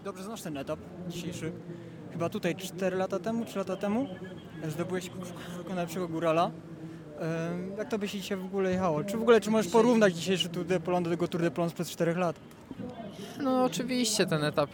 Dobrze 0.04 0.24
znasz 0.24 0.42
ten 0.42 0.58
etap 0.58 0.80
dzisiejszy. 1.08 1.52
Chyba 2.12 2.30
tutaj 2.30 2.56
4 2.56 2.98
lata 2.98 3.20
temu, 3.20 3.46
3 3.46 3.58
lata 3.58 3.76
temu 3.76 4.08
zdobyłeś 4.70 5.12
najlepszego 5.68 6.08
górala. 6.08 6.52
Jak 7.78 7.90
to 7.90 8.00
by 8.00 8.08
się 8.08 8.20
dzisiaj 8.20 8.38
w 8.38 8.46
ogóle 8.46 8.72
jechało? 8.72 9.04
Czy 9.04 9.18
w 9.18 9.22
ogóle 9.22 9.42
czy 9.42 9.52
możesz 9.52 9.72
porównać 9.72 10.14
dzisiejszy 10.14 10.50
Tour 10.50 10.66
de 10.66 10.80
Polon 10.80 11.04
do 11.04 11.10
tego 11.10 11.28
Tour 11.28 11.42
de 11.42 11.52
Polon 11.52 11.70
sprzed 11.70 11.88
4 11.88 12.16
lat? 12.16 12.36
No 13.42 13.64
oczywiście 13.64 14.26
ten 14.26 14.44
etap 14.44 14.70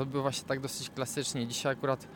odbywa 0.00 0.32
się 0.32 0.42
tak 0.42 0.60
dosyć 0.60 0.90
klasycznie. 0.90 1.46
Dzisiaj 1.46 1.72
akurat 1.72 2.08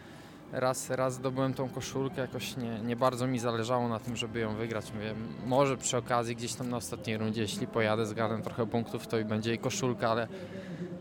raz, 0.53 0.91
raz 0.91 1.15
zdobyłem 1.15 1.55
tą 1.55 1.69
koszulkę, 1.69 2.21
jakoś 2.21 2.57
nie, 2.57 2.81
nie 2.81 2.97
bardzo 2.97 3.27
mi 3.27 3.39
zależało 3.39 3.89
na 3.89 3.99
tym, 3.99 4.17
żeby 4.17 4.41
ją 4.41 4.55
wygrać. 4.55 4.93
Mówię, 4.95 5.15
może 5.47 5.77
przy 5.77 5.97
okazji 5.97 6.37
gdzieś 6.37 6.55
tam 6.55 6.71
na 6.71 6.77
ostatniej 6.77 7.19
rundzie, 7.19 7.43
jeśli 7.43 7.67
pojadę, 7.67 8.07
zgarnę 8.07 8.43
trochę 8.43 8.67
punktów, 8.67 9.07
to 9.07 9.19
i 9.19 9.25
będzie 9.25 9.55
i 9.55 9.59
koszulka, 9.59 10.11
ale, 10.11 10.29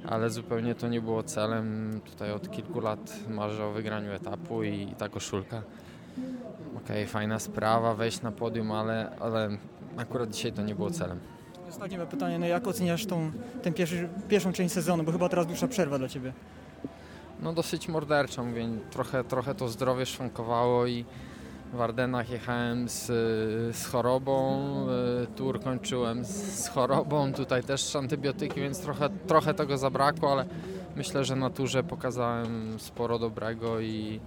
ale 0.07 0.29
zupełnie 0.29 0.75
to 0.75 0.87
nie 0.87 1.01
było 1.01 1.23
celem. 1.23 1.99
Tutaj 2.05 2.31
od 2.31 2.51
kilku 2.51 2.79
lat 2.79 3.15
marzę 3.29 3.65
o 3.65 3.71
wygraniu 3.71 4.11
etapu 4.11 4.63
i, 4.63 4.93
ta 4.97 5.09
koszulka. 5.09 5.61
Okej, 6.77 7.07
fajna 7.07 7.39
sprawa, 7.39 7.95
wejść 7.95 8.21
na 8.21 8.31
podium, 8.31 8.71
ale, 8.71 9.11
ale 9.19 9.49
akurat 9.97 10.29
dzisiaj 10.29 10.53
to 10.53 10.61
nie 10.61 10.75
było 10.75 10.91
celem. 10.91 11.19
Ostatnie 11.69 11.99
pytanie, 11.99 12.39
no 12.39 12.45
jak 12.45 12.67
oceniasz 12.67 13.05
tą 13.05 13.31
ten 13.61 13.73
pierwszy, 13.73 14.09
pierwszą 14.27 14.53
część 14.53 14.73
sezonu, 14.73 15.03
bo 15.03 15.11
chyba 15.11 15.29
teraz 15.29 15.47
dłuższa 15.47 15.67
przerwa 15.67 15.97
dla 15.97 16.07
Ciebie. 16.07 16.33
No 17.41 17.53
dosyć 17.53 17.87
morderczo, 17.87 18.43
mówię, 18.43 18.67
trochę, 18.91 19.23
trochę 19.23 19.55
to 19.55 19.67
zdrowie 19.67 20.05
szwankowało 20.05 20.87
i 20.87 21.05
w 21.73 21.81
Ardenach 21.81 22.29
jechałem 22.29 22.89
z, 22.89 23.05
z 23.75 23.85
chorobą, 23.85 24.61
y, 25.23 25.27
tour 25.27 25.61
kończyłem 25.61 26.25
z, 26.25 26.63
z 26.63 26.67
chorobą, 26.67 27.33
tutaj 27.33 27.63
też 27.63 27.95
antybiotyki, 27.95 28.61
więc 28.61 28.79
trochę, 28.79 29.09
trochę 29.27 29.53
tego 29.53 29.77
zabrakło, 29.77 30.31
ale 30.31 30.45
myślę, 30.95 31.25
że 31.25 31.35
na 31.35 31.49
turze 31.49 31.83
pokazałem 31.83 32.79
sporo 32.79 33.19
dobrego 33.19 33.79
i, 33.79 34.19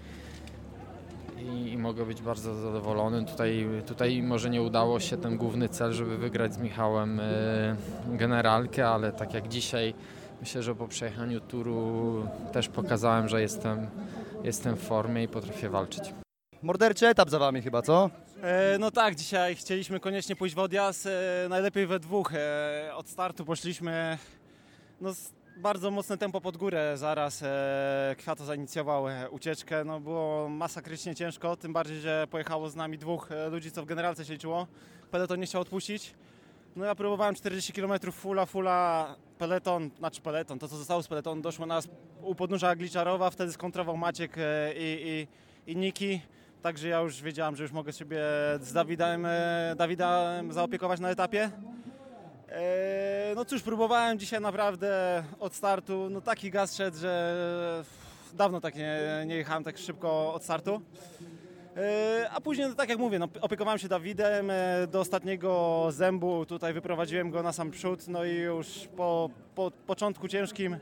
i, 1.38 1.72
i 1.72 1.78
mogę 1.78 2.06
być 2.06 2.22
bardzo 2.22 2.54
zadowolony. 2.54 3.24
Tutaj, 3.24 3.66
tutaj 3.86 4.22
może 4.22 4.50
nie 4.50 4.62
udało 4.62 5.00
się 5.00 5.16
ten 5.16 5.36
główny 5.36 5.68
cel, 5.68 5.92
żeby 5.92 6.18
wygrać 6.18 6.54
z 6.54 6.58
Michałem 6.58 7.20
y, 7.20 7.76
generalkę, 8.08 8.88
ale 8.88 9.12
tak 9.12 9.34
jak 9.34 9.48
dzisiaj 9.48 9.94
Myślę, 10.40 10.62
że 10.62 10.74
po 10.74 10.88
przejechaniu 10.88 11.40
turu 11.40 12.26
też 12.52 12.68
pokazałem, 12.68 13.28
że 13.28 13.42
jestem, 13.42 13.86
jestem 14.44 14.76
w 14.76 14.80
formie 14.80 15.22
i 15.22 15.28
potrafię 15.28 15.68
walczyć. 15.68 16.14
Morderczy 16.62 17.06
etap 17.06 17.30
za 17.30 17.38
Wami 17.38 17.62
chyba, 17.62 17.82
co? 17.82 18.10
E, 18.42 18.78
no 18.78 18.90
tak, 18.90 19.14
dzisiaj 19.14 19.56
chcieliśmy 19.56 20.00
koniecznie 20.00 20.36
pójść 20.36 20.54
w 20.54 20.58
odjazd, 20.58 21.06
e, 21.06 21.46
najlepiej 21.48 21.86
we 21.86 22.00
dwóch. 22.00 22.34
E, 22.34 22.90
od 22.94 23.08
startu 23.08 23.44
poszliśmy 23.44 24.18
no, 25.00 25.10
bardzo 25.56 25.90
mocne 25.90 26.18
tempo 26.18 26.40
pod 26.40 26.56
górę 26.56 26.92
zaraz. 26.96 27.42
E, 27.42 28.14
Kwiato 28.18 28.44
zainicjował 28.44 29.08
e, 29.08 29.30
ucieczkę, 29.30 29.84
no 29.84 30.00
było 30.00 30.48
masakrycznie 30.48 31.14
ciężko, 31.14 31.56
tym 31.56 31.72
bardziej, 31.72 32.00
że 32.00 32.26
pojechało 32.30 32.68
z 32.70 32.76
nami 32.76 32.98
dwóch 32.98 33.32
e, 33.32 33.48
ludzi, 33.48 33.70
co 33.70 33.82
w 33.82 33.86
generalce 33.86 34.24
się 34.24 34.32
liczyło. 34.32 34.66
Peleton 35.10 35.40
nie 35.40 35.46
chciał 35.46 35.62
odpuścić. 35.62 36.14
No 36.76 36.84
ja 36.84 36.94
próbowałem 36.94 37.34
40 37.34 37.72
km 37.72 38.12
fula, 38.12 38.46
fula, 38.46 39.16
peleton, 39.38 39.90
znaczy 39.98 40.20
peleton, 40.20 40.58
to 40.58 40.68
co 40.68 40.76
zostało 40.76 41.02
z 41.02 41.08
peletonu 41.08 41.42
doszło 41.42 41.66
nas 41.66 41.88
u 42.22 42.34
podnóża 42.34 42.76
Gliczarowa, 42.76 43.30
wtedy 43.30 43.52
skontrował 43.52 43.96
Maciek 43.96 44.36
i, 44.76 45.26
i, 45.66 45.72
i 45.72 45.76
Niki. 45.76 46.20
Także 46.62 46.88
ja 46.88 47.00
już 47.00 47.22
wiedziałem, 47.22 47.56
że 47.56 47.62
już 47.62 47.72
mogę 47.72 47.92
sobie 47.92 48.20
z 48.60 48.72
Dawidem, 48.72 49.26
e, 49.26 49.74
Dawidem 49.76 50.52
zaopiekować 50.52 51.00
na 51.00 51.10
etapie. 51.10 51.50
E, 52.48 53.32
No 53.36 53.44
cóż, 53.44 53.62
próbowałem 53.62 54.18
dzisiaj 54.18 54.40
naprawdę 54.40 55.22
od 55.40 55.54
startu, 55.54 56.08
no 56.10 56.20
taki 56.20 56.50
gaz 56.50 56.76
szedł, 56.76 56.96
że 56.96 57.84
dawno 58.34 58.60
tak 58.60 58.74
nie, 58.74 59.00
nie 59.26 59.36
jechałem 59.36 59.64
tak 59.64 59.78
szybko 59.78 60.34
od 60.34 60.44
startu. 60.44 60.80
E, 61.76 62.30
A 62.30 62.40
później, 62.40 62.68
no, 62.68 62.74
tak 62.74 62.88
jak 62.88 62.98
mówię, 62.98 63.18
no, 63.18 63.28
opiekowałem 63.40 63.78
się 63.78 63.88
Dawidem 63.88 64.50
e, 64.50 64.86
do 64.86 65.00
ostatniego 65.00 65.86
zębu, 65.90 66.46
tutaj 66.46 66.72
wyprowadziłem 66.72 67.30
go 67.30 67.42
na 67.42 67.52
sam 67.52 67.70
przód, 67.70 68.08
no 68.08 68.24
i 68.24 68.34
już 68.34 68.88
po, 68.96 69.30
po 69.54 69.70
początku 69.70 70.28
ciężkim 70.28 70.76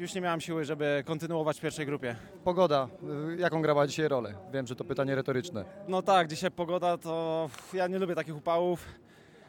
już 0.00 0.14
nie 0.14 0.20
miałem 0.20 0.40
siły, 0.40 0.64
żeby 0.64 1.02
kontynuować 1.06 1.58
w 1.58 1.60
pierwszej 1.60 1.86
grupie. 1.86 2.16
Pogoda, 2.44 2.88
y, 3.32 3.36
jaką 3.36 3.62
grała 3.62 3.86
dzisiaj 3.86 4.08
rolę? 4.08 4.34
Wiem, 4.52 4.66
że 4.66 4.76
to 4.76 4.84
pytanie 4.84 5.14
retoryczne. 5.14 5.64
No 5.88 6.02
tak, 6.02 6.28
dzisiaj 6.28 6.50
pogoda 6.50 6.98
to 6.98 7.50
ja 7.72 7.86
nie 7.86 7.98
lubię 7.98 8.14
takich 8.14 8.36
upałów. 8.36 8.84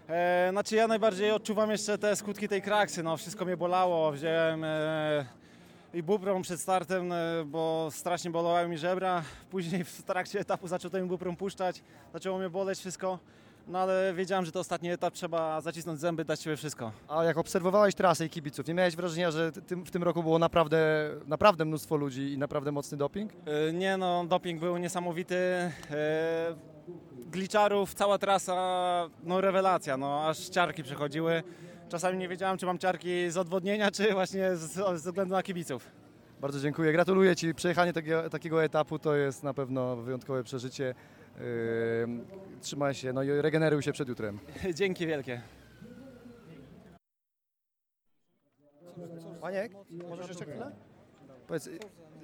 E, 0.09 0.47
znaczy 0.51 0.75
ja 0.75 0.87
najbardziej 0.87 1.31
odczuwam 1.31 1.71
jeszcze 1.71 1.97
te 1.97 2.15
skutki 2.15 2.47
tej 2.47 2.61
kraksy, 2.61 3.03
no 3.03 3.17
wszystko 3.17 3.45
mnie 3.45 3.57
bolało, 3.57 4.11
wziąłem 4.11 4.63
e, 4.63 5.25
i 5.93 6.03
buprą 6.03 6.41
przed 6.41 6.61
startem, 6.61 7.11
e, 7.11 7.15
bo 7.45 7.87
strasznie 7.91 8.31
bolały 8.31 8.67
mi 8.67 8.77
żebra. 8.77 9.23
Później 9.49 9.83
w 9.83 10.03
trakcie 10.03 10.39
etapu 10.39 10.67
zaczął 10.67 10.91
tym 10.91 11.07
buprą 11.07 11.35
puszczać, 11.35 11.83
zaczęło 12.13 12.37
mnie 12.37 12.49
boleć 12.49 12.79
wszystko. 12.79 13.19
No 13.67 13.79
ale 13.79 14.13
wiedziałem, 14.13 14.45
że 14.45 14.51
to 14.51 14.59
ostatni 14.59 14.89
etap, 14.91 15.13
trzeba 15.13 15.61
zacisnąć 15.61 15.99
zęby, 15.99 16.25
dać 16.25 16.41
siebie 16.41 16.57
wszystko. 16.57 16.91
A 17.07 17.23
jak 17.23 17.37
obserwowałeś 17.37 17.95
trasę 17.95 18.25
i 18.25 18.29
kibiców, 18.29 18.67
nie 18.67 18.73
miałeś 18.73 18.95
wrażenia, 18.95 19.31
że 19.31 19.51
tym, 19.51 19.85
w 19.85 19.91
tym 19.91 20.03
roku 20.03 20.23
było 20.23 20.39
naprawdę, 20.39 21.09
naprawdę 21.27 21.65
mnóstwo 21.65 21.95
ludzi 21.95 22.33
i 22.33 22.37
naprawdę 22.37 22.71
mocny 22.71 22.97
doping? 22.97 23.31
E, 23.69 23.73
Nie 23.73 23.97
no, 23.97 24.25
doping 24.25 24.59
był 24.59 24.77
niesamowity. 24.77 25.35
E, 25.35 25.71
Gliczarów, 27.31 27.93
cała 27.93 28.17
trasa, 28.17 28.55
no 29.23 29.41
rewelacja, 29.41 29.97
no 29.97 30.27
aż 30.27 30.49
ciarki 30.49 30.83
przechodziły. 30.83 31.43
Czasami 31.89 32.17
nie 32.17 32.27
wiedziałem, 32.27 32.57
czy 32.57 32.65
mam 32.65 32.77
ciarki 32.77 33.31
z 33.31 33.37
odwodnienia, 33.37 33.91
czy 33.91 34.13
właśnie 34.13 34.55
z, 34.55 34.71
ze 34.73 34.93
względu 34.93 35.33
na 35.35 35.43
kibiców. 35.43 35.87
Bardzo 36.41 36.59
dziękuję, 36.59 36.91
gratuluję 36.91 37.35
Ci. 37.35 37.53
Przejechanie 37.55 37.93
takiego, 37.93 38.29
takiego 38.29 38.63
etapu 38.63 38.99
to 38.99 39.15
jest 39.15 39.43
na 39.43 39.53
pewno 39.53 39.95
wyjątkowe 39.95 40.43
przeżycie. 40.43 40.95
Yy, 41.39 41.45
trzymaj 42.61 42.93
się, 42.93 43.13
no 43.13 43.23
i 43.23 43.29
regeneruj 43.41 43.81
się 43.83 43.91
przed 43.91 44.07
jutrem. 44.07 44.39
Dzięki 44.73 45.07
wielkie. 45.07 45.41
Maniek, 49.41 49.71
możesz 50.09 50.27
jeszcze 50.27 50.45
chwilę? 50.45 50.71
Powiedz, 51.47 51.69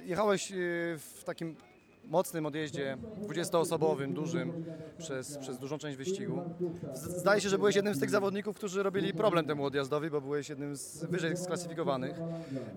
jechałeś 0.05 0.51
yy, 0.51 0.57
w 0.97 1.23
takim 1.25 1.55
mocnym 2.03 2.45
odjeździe 2.45 2.97
20-osobowym, 3.27 4.13
dużym, 4.13 4.65
przez, 4.97 5.37
przez 5.37 5.57
dużą 5.59 5.77
część 5.77 5.97
wyścigu. 5.97 6.41
Zdaje 6.93 7.41
się, 7.41 7.49
że 7.49 7.57
byłeś 7.57 7.75
jednym 7.75 7.93
z 7.95 7.99
tych 7.99 8.09
zawodników, 8.09 8.55
którzy 8.55 8.83
robili 8.83 9.13
problem 9.13 9.45
temu 9.45 9.65
odjazdowi, 9.65 10.09
bo 10.09 10.21
byłeś 10.21 10.49
jednym 10.49 10.75
z 10.75 11.05
wyżej 11.05 11.37
sklasyfikowanych. 11.37 12.15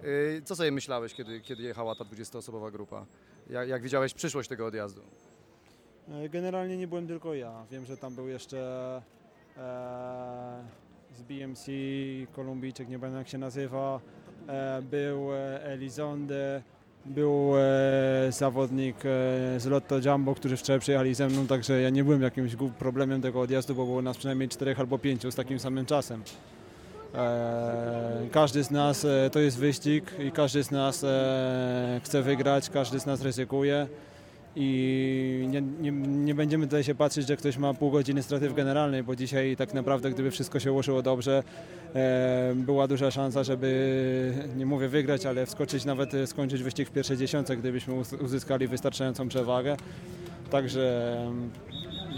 Yy, 0.02 0.42
Co 0.44 0.56
sobie 0.56 0.70
myślałeś, 0.70 1.14
kiedy, 1.14 1.40
kiedy 1.40 1.62
jechała 1.62 1.94
ta 1.94 2.04
20-osobowa 2.04 2.72
grupa? 2.72 3.06
Jak, 3.50 3.68
jak 3.68 3.82
widziałeś 3.82 4.14
przyszłość 4.14 4.48
tego 4.48 4.66
odjazdu? 4.66 5.02
E, 6.10 6.28
Generalnie 6.28 6.76
nie 6.76 6.88
byłem 6.88 7.06
tylko 7.06 7.34
ja. 7.34 7.52
Wiem, 7.70 7.84
że 7.86 7.96
tam 7.96 8.14
był 8.14 8.28
jeszcze 8.28 8.58
e, 9.58 9.60
z 11.16 11.22
BMC 11.22 11.66
Kolumbijczyk, 12.32 12.88
nie 12.88 12.98
pamiętam 12.98 13.18
jak 13.18 13.28
się 13.28 13.38
nazywa. 13.38 14.00
E, 14.48 14.82
był 14.82 15.34
e, 15.34 15.64
Elizonde, 15.64 16.62
był 17.06 17.52
e, 17.56 18.32
zawodnik 18.32 18.96
e, 18.96 19.60
z 19.60 19.66
Lotto 19.66 19.98
Jumbo, 19.98 20.34
którzy 20.34 20.56
wczoraj 20.56 20.80
przyjechali 20.80 21.14
ze 21.14 21.28
mną, 21.28 21.46
także 21.46 21.80
ja 21.80 21.90
nie 21.90 22.04
byłem 22.04 22.22
jakimś 22.22 22.56
problemem 22.78 23.22
tego 23.22 23.40
odjazdu, 23.40 23.74
bo 23.74 23.84
było 23.86 24.02
nas 24.02 24.16
przynajmniej 24.16 24.48
czterech 24.48 24.80
albo 24.80 24.98
pięciu 24.98 25.30
z 25.30 25.34
takim 25.34 25.58
samym 25.58 25.86
czasem. 25.86 26.22
Każdy 28.32 28.64
z 28.64 28.70
nas 28.70 29.06
to 29.32 29.40
jest 29.40 29.58
wyścig 29.58 30.12
i 30.18 30.32
każdy 30.32 30.62
z 30.62 30.70
nas 30.70 31.04
chce 32.02 32.22
wygrać, 32.22 32.70
każdy 32.70 33.00
z 33.00 33.06
nas 33.06 33.22
ryzykuje 33.22 33.86
i 34.56 35.46
nie, 35.50 35.60
nie, 35.60 35.90
nie 36.06 36.34
będziemy 36.34 36.66
tutaj 36.66 36.84
się 36.84 36.94
patrzeć, 36.94 37.26
że 37.28 37.36
ktoś 37.36 37.56
ma 37.56 37.74
pół 37.74 37.90
godziny 37.90 38.22
straty 38.22 38.48
w 38.48 38.54
generalnej, 38.54 39.02
bo 39.02 39.16
dzisiaj 39.16 39.56
tak 39.56 39.74
naprawdę 39.74 40.10
gdyby 40.10 40.30
wszystko 40.30 40.60
się 40.60 40.72
ułożyło 40.72 41.02
dobrze, 41.02 41.42
e, 41.94 42.52
była 42.56 42.88
duża 42.88 43.10
szansa, 43.10 43.44
żeby 43.44 44.32
nie 44.56 44.66
mówię 44.66 44.88
wygrać, 44.88 45.26
ale 45.26 45.46
wskoczyć 45.46 45.84
nawet 45.84 46.14
e, 46.14 46.26
skończyć 46.26 46.62
wyścig 46.62 46.88
w 46.88 46.92
pierwszej 46.92 47.16
dziesiątce, 47.16 47.56
gdybyśmy 47.56 47.94
uz- 47.94 48.22
uzyskali 48.22 48.68
wystarczającą 48.68 49.28
przewagę. 49.28 49.76
Także 50.50 51.16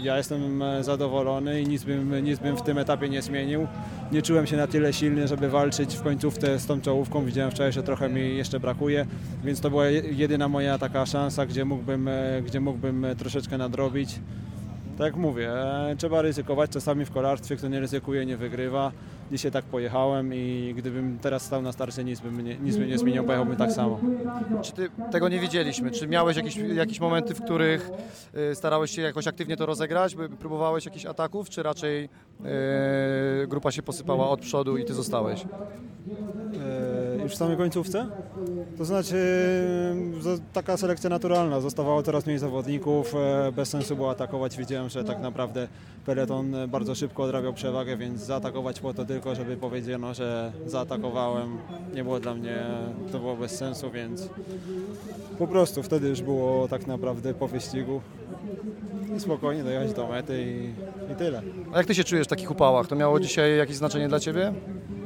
ja 0.01 0.17
jestem 0.17 0.61
e, 0.61 0.83
zadowolony 0.83 1.61
i 1.61 1.67
nic 1.67 1.83
bym, 1.83 2.23
nic 2.25 2.39
bym 2.39 2.57
w 2.57 2.61
tym 2.61 2.77
etapie 2.77 3.09
nie 3.09 3.21
zmienił. 3.21 3.67
Nie 4.11 4.21
czułem 4.21 4.47
się 4.47 4.57
na 4.57 4.67
tyle 4.67 4.93
silny, 4.93 5.27
żeby 5.27 5.49
walczyć 5.49 5.95
w 5.95 6.01
końcówce 6.01 6.59
z 6.59 6.65
tą 6.65 6.81
czołówką. 6.81 7.25
Widziałem 7.25 7.51
wczoraj, 7.51 7.71
że 7.73 7.83
trochę 7.83 8.09
mi 8.09 8.37
jeszcze 8.37 8.59
brakuje, 8.59 9.05
więc 9.43 9.61
to 9.61 9.69
była 9.69 9.85
je- 9.87 10.01
jedyna 10.11 10.47
moja 10.47 10.77
taka 10.77 11.05
szansa, 11.05 11.45
gdzie 11.45 11.65
mógłbym, 11.65 12.07
e, 12.07 12.41
gdzie 12.45 12.59
mógłbym 12.59 13.05
e, 13.05 13.15
troszeczkę 13.15 13.57
nadrobić. 13.57 14.19
Tak 14.97 15.05
jak 15.05 15.15
mówię, 15.15 15.51
trzeba 15.97 16.21
ryzykować. 16.21 16.71
Czasami 16.71 17.05
w 17.05 17.11
kolarstwie 17.11 17.55
kto 17.55 17.67
nie 17.67 17.79
ryzykuje, 17.79 18.25
nie 18.25 18.37
wygrywa. 18.37 18.91
Dzisiaj 19.33 19.51
tak 19.51 19.65
pojechałem 19.65 20.33
i 20.33 20.73
gdybym 20.77 21.19
teraz 21.21 21.45
stał 21.45 21.61
na 21.61 21.71
starcie, 21.71 22.03
nic 22.03 22.19
bym 22.19 22.41
nie, 22.41 22.57
nic 22.57 22.77
bym 22.77 22.87
nie 22.87 22.97
zmieniał, 22.97 23.23
pojechałbym 23.23 23.55
tak 23.55 23.71
samo. 23.71 23.99
Czy 24.61 24.71
ty, 24.71 24.89
tego 25.11 25.29
nie 25.29 25.39
widzieliśmy? 25.39 25.91
Czy 25.91 26.07
miałeś 26.07 26.37
jakieś, 26.37 26.55
jakieś 26.55 26.99
momenty, 26.99 27.33
w 27.33 27.41
których 27.41 27.89
y, 28.51 28.55
starałeś 28.55 28.91
się 28.91 29.01
jakoś 29.01 29.27
aktywnie 29.27 29.57
to 29.57 29.65
rozegrać? 29.65 30.15
Próbowałeś 30.39 30.85
jakichś 30.85 31.05
ataków, 31.05 31.49
czy 31.49 31.63
raczej 31.63 32.03
y, 32.03 33.47
grupa 33.47 33.71
się 33.71 33.83
posypała 33.83 34.29
od 34.29 34.39
przodu 34.39 34.77
i 34.77 34.85
ty 34.85 34.93
zostałeś? 34.93 35.41
E, 35.41 35.45
już 37.23 37.33
w 37.33 37.35
samej 37.35 37.57
końcówce? 37.57 38.07
To 38.77 38.85
znaczy 38.85 39.17
taka 40.53 40.77
selekcja 40.77 41.09
naturalna. 41.09 41.61
Zostawało 41.61 42.03
coraz 42.03 42.25
mniej 42.25 42.39
zawodników, 42.39 43.15
e, 43.15 43.51
bez 43.51 43.69
sensu 43.69 43.95
było 43.95 44.11
atakować. 44.11 44.57
Widziałem, 44.57 44.89
że 44.89 45.03
tak 45.03 45.21
naprawdę 45.21 45.67
peleton 46.05 46.55
e, 46.55 46.67
bardzo 46.67 46.95
szybko 46.95 47.23
odrabiał 47.23 47.53
przewagę, 47.53 47.97
więc 47.97 48.21
zaatakować 48.21 48.79
po 48.79 48.93
to 48.93 49.05
tylko, 49.05 49.35
żeby 49.35 49.57
powiedziano, 49.57 50.13
że 50.13 50.51
zaatakowałem. 50.65 51.57
Nie 51.95 52.03
było 52.03 52.19
dla 52.19 52.33
mnie, 52.33 52.63
to 53.11 53.19
było 53.19 53.35
bez 53.35 53.51
sensu, 53.51 53.91
więc 53.91 54.29
po 55.39 55.47
prostu 55.47 55.83
wtedy 55.83 56.07
już 56.07 56.21
było 56.21 56.67
tak 56.67 56.87
naprawdę 56.87 57.33
po 57.33 57.47
wyścigu. 57.47 58.01
I 59.17 59.19
spokojnie 59.19 59.63
dojechać 59.63 59.93
do 59.93 60.07
mety 60.07 60.43
i, 60.43 61.13
i 61.13 61.15
tyle. 61.15 61.41
A 61.73 61.77
jak 61.77 61.85
ty 61.85 61.95
się 61.95 62.03
czujesz 62.03 62.27
w 62.27 62.29
takich 62.29 62.51
upałach? 62.51 62.87
To 62.87 62.95
miało 62.95 63.19
dzisiaj 63.19 63.57
jakieś 63.57 63.75
znaczenie 63.75 64.07
dla 64.07 64.19
ciebie? 64.19 64.53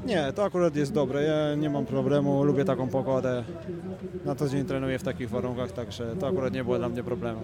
Nie, 0.07 0.33
to 0.33 0.43
akurat 0.43 0.75
jest 0.75 0.93
dobre. 0.93 1.23
Ja 1.23 1.55
nie 1.55 1.69
mam 1.69 1.85
problemu, 1.85 2.43
lubię 2.43 2.65
taką 2.65 2.87
pogodę. 2.89 3.43
Na 4.25 4.35
co 4.35 4.49
dzień 4.49 4.65
trenuję 4.65 4.99
w 4.99 5.03
takich 5.03 5.29
warunkach, 5.29 5.71
także 5.71 6.15
to 6.19 6.27
akurat 6.27 6.53
nie 6.53 6.63
było 6.63 6.77
dla 6.77 6.89
mnie 6.89 7.03
problemu. 7.03 7.41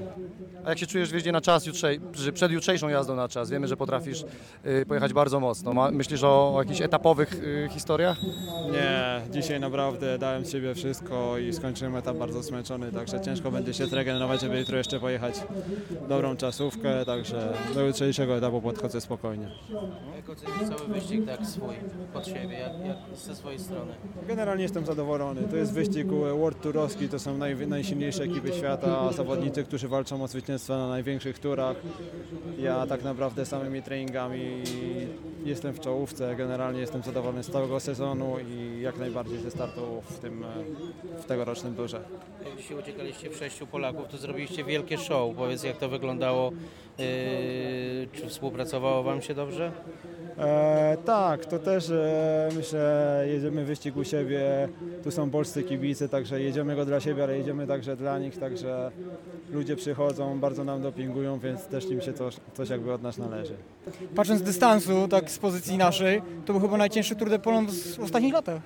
A 0.66 0.70
jak 0.70 0.80
się 0.80 0.88
czujesz 0.88 1.10
w 1.10 1.14
jeździe 1.14 1.32
na 1.32 1.42
czas, 1.42 1.66
jutrzej, 1.66 2.00
że 2.14 2.32
przed 2.34 2.52
jutrzejszą 2.52 2.90
jazdą 2.90 3.16
na 3.16 3.28
czas? 3.28 3.50
Wiemy, 3.50 3.68
że 3.68 3.78
potrafisz 3.78 4.26
y, 4.66 4.86
pojechać 4.86 5.14
bardzo 5.14 5.40
mocno. 5.40 5.74
Ma, 5.74 5.92
myślisz 5.92 6.24
o, 6.24 6.56
o 6.56 6.62
jakichś 6.62 6.82
etapowych 6.82 7.34
y, 7.34 7.70
historiach? 7.72 8.18
Nie, 8.72 9.22
dzisiaj 9.32 9.60
naprawdę 9.60 10.18
dałem 10.18 10.46
z 10.46 10.52
siebie 10.52 10.76
wszystko 10.76 11.38
i 11.38 11.54
skończyłem 11.54 11.96
etap 11.96 12.18
bardzo 12.18 12.44
zmęczony, 12.44 12.92
także 12.92 13.22
ciężko 13.22 13.52
będzie 13.52 13.74
się 13.74 13.86
zregenerować, 13.86 14.42
żeby 14.42 14.60
jutro 14.60 14.78
jeszcze 14.78 15.00
pojechać 15.00 15.36
dobrą 16.10 16.36
czasówkę, 16.38 17.06
także 17.06 17.54
do 17.76 17.82
jutrzejszego 17.82 18.38
etapu 18.38 18.62
podchodzę 18.62 19.02
spokojnie. 19.02 19.48
Jak 20.16 20.30
ocenisz 20.30 20.78
cały 20.78 20.94
wyścig 20.94 21.26
tak 21.26 21.46
swój, 21.46 21.76
pod 22.14 22.28
siebie, 22.28 22.60
jak, 22.60 22.88
jak 22.88 23.18
ze 23.18 23.36
swojej 23.36 23.60
strony? 23.60 23.94
Generalnie 24.28 24.64
jestem 24.64 24.86
zadowolony. 24.86 25.42
To 25.42 25.56
jest 25.56 25.74
wyścig 25.74 26.08
e, 26.08 26.38
World 26.38 26.62
Tourowski, 26.62 27.10
to 27.10 27.20
są 27.20 27.38
naj, 27.38 27.68
najsilniejsze 27.68 28.24
ekipy 28.24 28.54
świata, 28.54 29.14
zawodnicy, 29.14 29.64
którzy 29.64 29.88
walczą 29.88 30.24
o 30.24 30.28
na 30.70 30.88
największych 30.88 31.40
turach. 31.40 31.78
Ja 32.60 32.88
tak 32.88 33.04
naprawdę 33.04 33.46
samymi 33.46 33.82
treningami 33.82 34.64
jestem 35.46 35.74
w 35.74 35.80
czołówce, 35.80 36.36
generalnie 36.36 36.80
jestem 36.80 37.02
zadowolony 37.04 37.44
z 37.44 37.52
całego 37.52 37.80
sezonu 37.80 38.36
i 38.40 38.82
jak 38.82 38.98
najbardziej 38.98 39.40
ze 39.40 39.52
startu 39.52 40.02
w 40.06 40.20
tym 40.20 40.46
w 41.20 41.26
tegorocznym 41.26 41.76
turze. 41.76 42.02
Jak 42.46 42.58
dzisiaj 42.58 42.78
uciekaliście 42.78 43.30
w 43.30 43.38
sześciu 43.38 43.68
Polaków, 43.68 44.08
to 44.08 44.18
zrobiliście 44.18 44.64
wielkie 44.64 44.98
show. 44.98 45.36
Powiedz, 45.36 45.64
jak 45.64 45.78
to 45.78 45.90
wyglądało? 45.90 46.52
Yy, 46.98 47.06
czy 48.14 48.30
współpracowało 48.30 49.04
Wam 49.04 49.22
się 49.22 49.34
dobrze? 49.34 49.72
E, 50.38 50.98
tak, 51.06 51.46
to 51.46 51.60
też 51.60 51.90
e, 51.90 52.50
myślę, 52.56 53.26
jedziemy 53.28 53.66
wyścig 53.66 53.98
u 53.98 54.04
siebie, 54.04 54.70
tu 55.04 55.12
są 55.12 55.30
polscy 55.30 55.64
kibice, 55.64 56.10
także 56.10 56.42
jedziemy 56.42 56.76
go 56.76 56.86
dla 56.86 57.00
siebie, 57.00 57.24
ale 57.24 57.38
jedziemy 57.38 57.68
także 57.68 57.96
dla 57.96 58.20
nich, 58.20 58.38
także 58.38 58.92
ludzie 59.54 59.76
przychodzą, 59.76 60.40
bardzo 60.40 60.64
nam 60.64 60.82
dopingują, 60.82 61.40
więc 61.40 61.66
też 61.66 61.86
im 61.86 62.02
się 62.02 62.14
coś, 62.14 62.36
coś 62.54 62.70
jakby 62.70 62.94
od 62.94 63.04
nas 63.04 63.18
należy. 63.18 63.54
Patrząc 64.16 64.40
z 64.40 64.44
dystansu, 64.44 65.08
tak 65.08 65.32
z 65.32 65.38
pozycji 65.38 65.78
naszej, 65.78 66.22
to 66.46 66.54
był 66.54 66.62
chyba 66.62 66.78
najcięższy 66.78 67.16
Tour 67.16 67.30
de 67.30 67.40
Pologne 67.40 67.72
z 67.72 68.00
ostatnich 68.00 68.34
latach. 68.34 68.62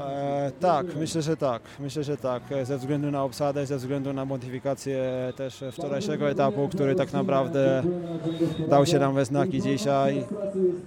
E, 0.00 0.52
tak, 0.60 0.86
myślę, 0.96 1.22
że 1.22 1.36
tak, 1.36 1.62
myślę, 1.80 2.04
że 2.04 2.16
tak, 2.16 2.42
E, 2.50 2.64
ze 2.64 2.78
względu 2.78 3.10
na 3.10 3.24
obsadę, 3.24 3.66
ze 3.66 3.76
względu 3.76 4.12
na 4.12 4.24
modyfikację 4.24 5.02
też 5.36 5.64
wczorajszego 5.72 6.30
etapu, 6.30 6.68
który 6.68 6.94
tak 6.94 7.12
naprawdę 7.12 7.82
dał 8.68 8.86
się 8.86 8.98
nam 8.98 9.14
we 9.14 9.24
znaki 9.24 9.62
dzisiaj, 9.62 10.24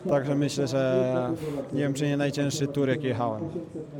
także 0.09 0.35
myślę, 0.35 0.67
że 0.67 1.29
nie 1.73 1.79
wiem, 1.79 1.93
czy 1.93 2.07
nie 2.07 2.17
najcięższy 2.17 2.67
tur, 2.67 2.89
jaki 2.89 3.07
jechałem. 3.07 3.43